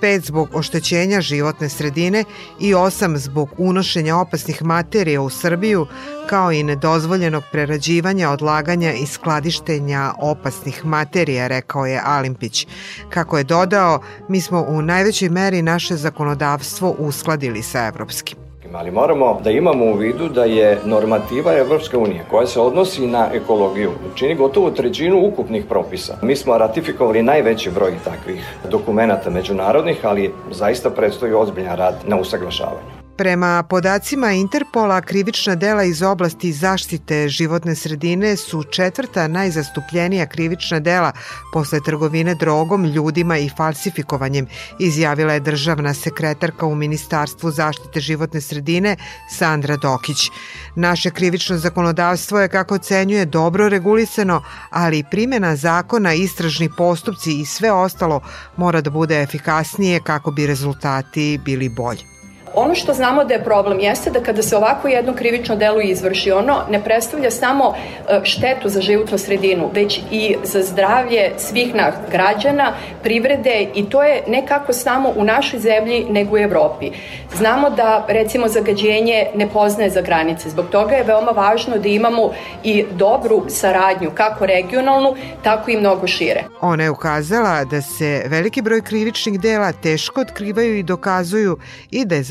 [0.00, 2.24] pet zbog oštećenja životne sredine
[2.60, 5.86] i osam zbog unošenja opasnih materija u Srbiju,
[6.28, 12.66] kao i nedozvoljenog prerađivanja, odlaganja i skladištenja opasnih materija, rekao je Alimpić.
[13.10, 18.41] Kako je dodao, mi smo u najvećoj meri naše zakonodavstvo uskladili sa evropskim
[18.74, 23.28] ali moramo da imamo u vidu da je normativa Evropske unije koja se odnosi na
[23.32, 26.16] ekologiju čini gotovo trećinu ukupnih propisa.
[26.22, 33.01] Mi smo ratifikovali najveći broj takvih dokumenta međunarodnih, ali zaista predstoji ozbiljan rad na usaglašavanju.
[33.22, 41.12] Prema podacima Interpola, krivična dela iz oblasti zaštite životne sredine su četvrta najzastupljenija krivična dela
[41.52, 44.46] posle trgovine drogom, ljudima i falsifikovanjem,
[44.78, 48.96] izjavila je državna sekretarka u Ministarstvu zaštite životne sredine
[49.30, 50.30] Sandra Dokić.
[50.76, 57.72] Naše krivično zakonodavstvo je, kako ocenjuje, dobro regulisano, ali primjena zakona, istražni postupci i sve
[57.72, 58.20] ostalo
[58.56, 62.11] mora da bude efikasnije kako bi rezultati bili bolji.
[62.54, 66.32] Ono što znamo da je problem jeste da kada se ovako jedno krivično delo izvrši,
[66.32, 71.94] ono ne predstavlja samo e, štetu za životnu sredinu, već i za zdravlje svih nas
[72.10, 72.72] građana,
[73.02, 76.90] privrede i to je nekako samo u našoj zemlji nego u Evropi.
[77.36, 82.30] Znamo da recimo zagađenje ne poznaje za granice, zbog toga je veoma važno da imamo
[82.64, 86.44] i dobru saradnju, kako regionalnu, tako i mnogo šire.
[86.60, 91.58] Ona je ukazala da se veliki broj krivičnih dela teško otkrivaju i dokazuju
[91.90, 92.22] i da je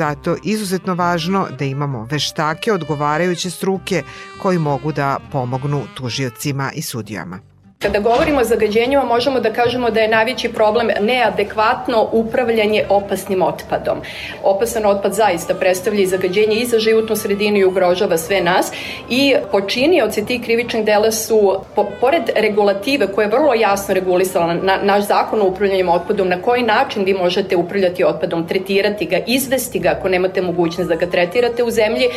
[0.43, 4.03] izuzetno važno da imamo veštake odgovarajuće struke
[4.41, 7.50] koji mogu da pomognu tužiocima i sudijama.
[7.81, 14.01] Kada govorimo o zagađenjima, možemo da kažemo da je najveći problem neadekvatno upravljanje opasnim otpadom.
[14.43, 18.71] Opasan otpad zaista predstavlja i zagađenje i za životnu sredinu i ugrožava sve nas
[19.09, 24.77] i počinioci tih krivičnih dela su, po, pored regulative koja je vrlo jasno regulisala na,
[24.83, 29.79] naš zakon o upravljanju otpadom, na koji način vi možete upravljati otpadom, tretirati ga, izvesti
[29.79, 32.09] ga ako nemate mogućnost da ga tretirate u zemlji,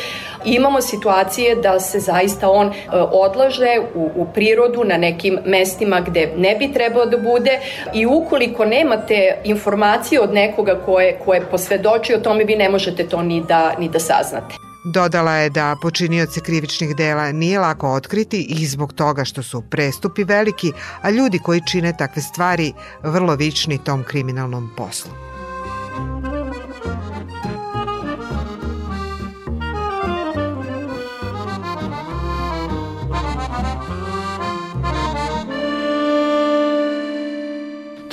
[0.44, 2.72] imamo situacije da se zaista on e,
[3.12, 7.58] odlaže u, u prirodu na nekim mestima gde ne bi trebao da bude
[7.94, 13.22] i ukoliko nemate informacije od nekoga koje, koje posvedoči o tome, vi ne možete to
[13.22, 14.54] ni da, ni da saznate.
[14.84, 20.24] Dodala je da počinioce krivičnih dela nije lako otkriti i zbog toga što su prestupi
[20.24, 25.10] veliki, a ljudi koji čine takve stvari vrlo vični tom kriminalnom poslu.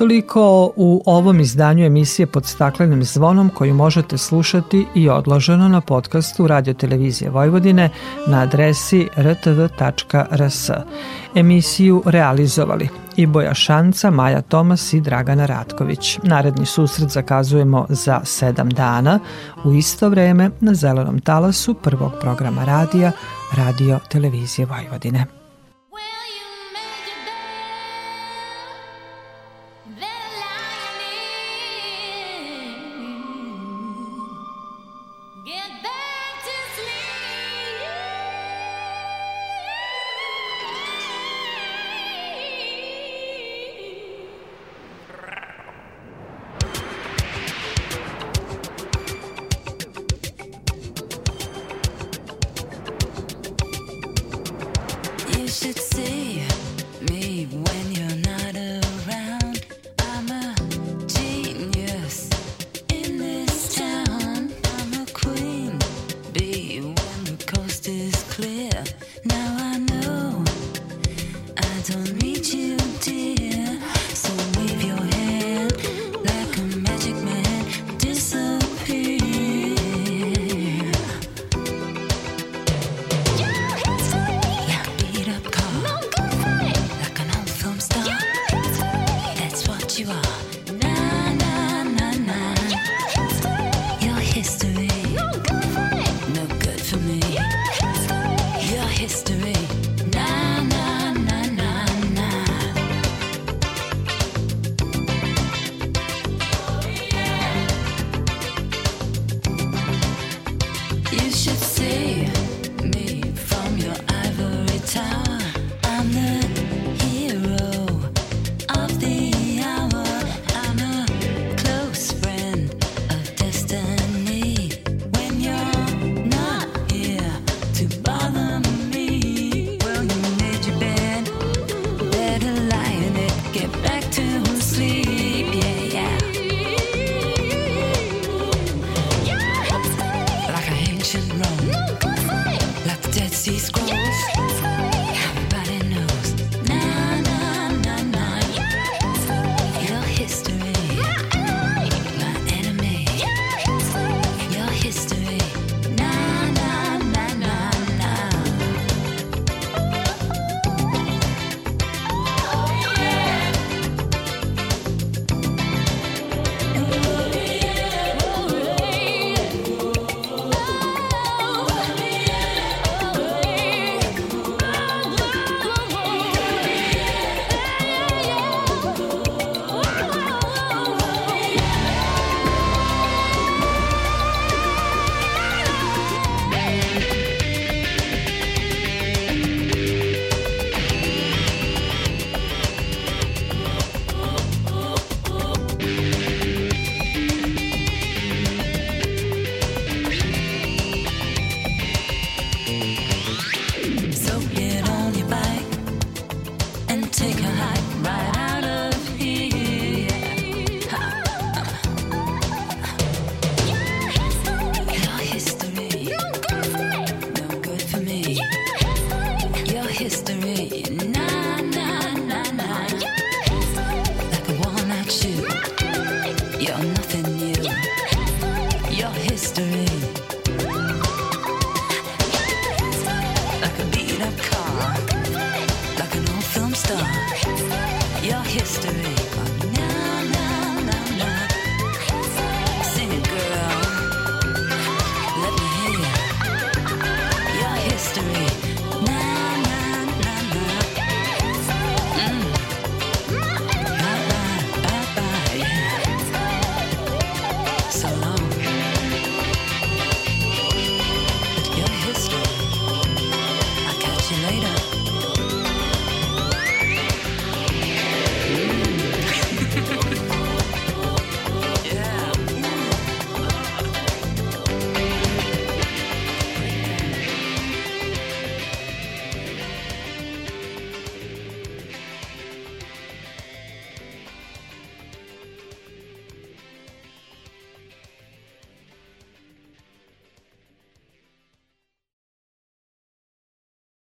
[0.01, 6.47] Toliko u ovom izdanju emisije pod staklenim zvonom koju možete slušati i odloženo na podcastu
[6.47, 7.89] Radio Televizije Vojvodine
[8.27, 10.69] na adresi rtv.rs.
[11.35, 16.19] Emisiju realizovali i Boja Šanca, Maja Tomas i Dragana Ratković.
[16.23, 19.19] Naredni susret zakazujemo za sedam dana
[19.63, 23.11] u isto vreme na zelenom talasu prvog programa radija
[23.57, 25.40] Radio Televizije Vojvodine.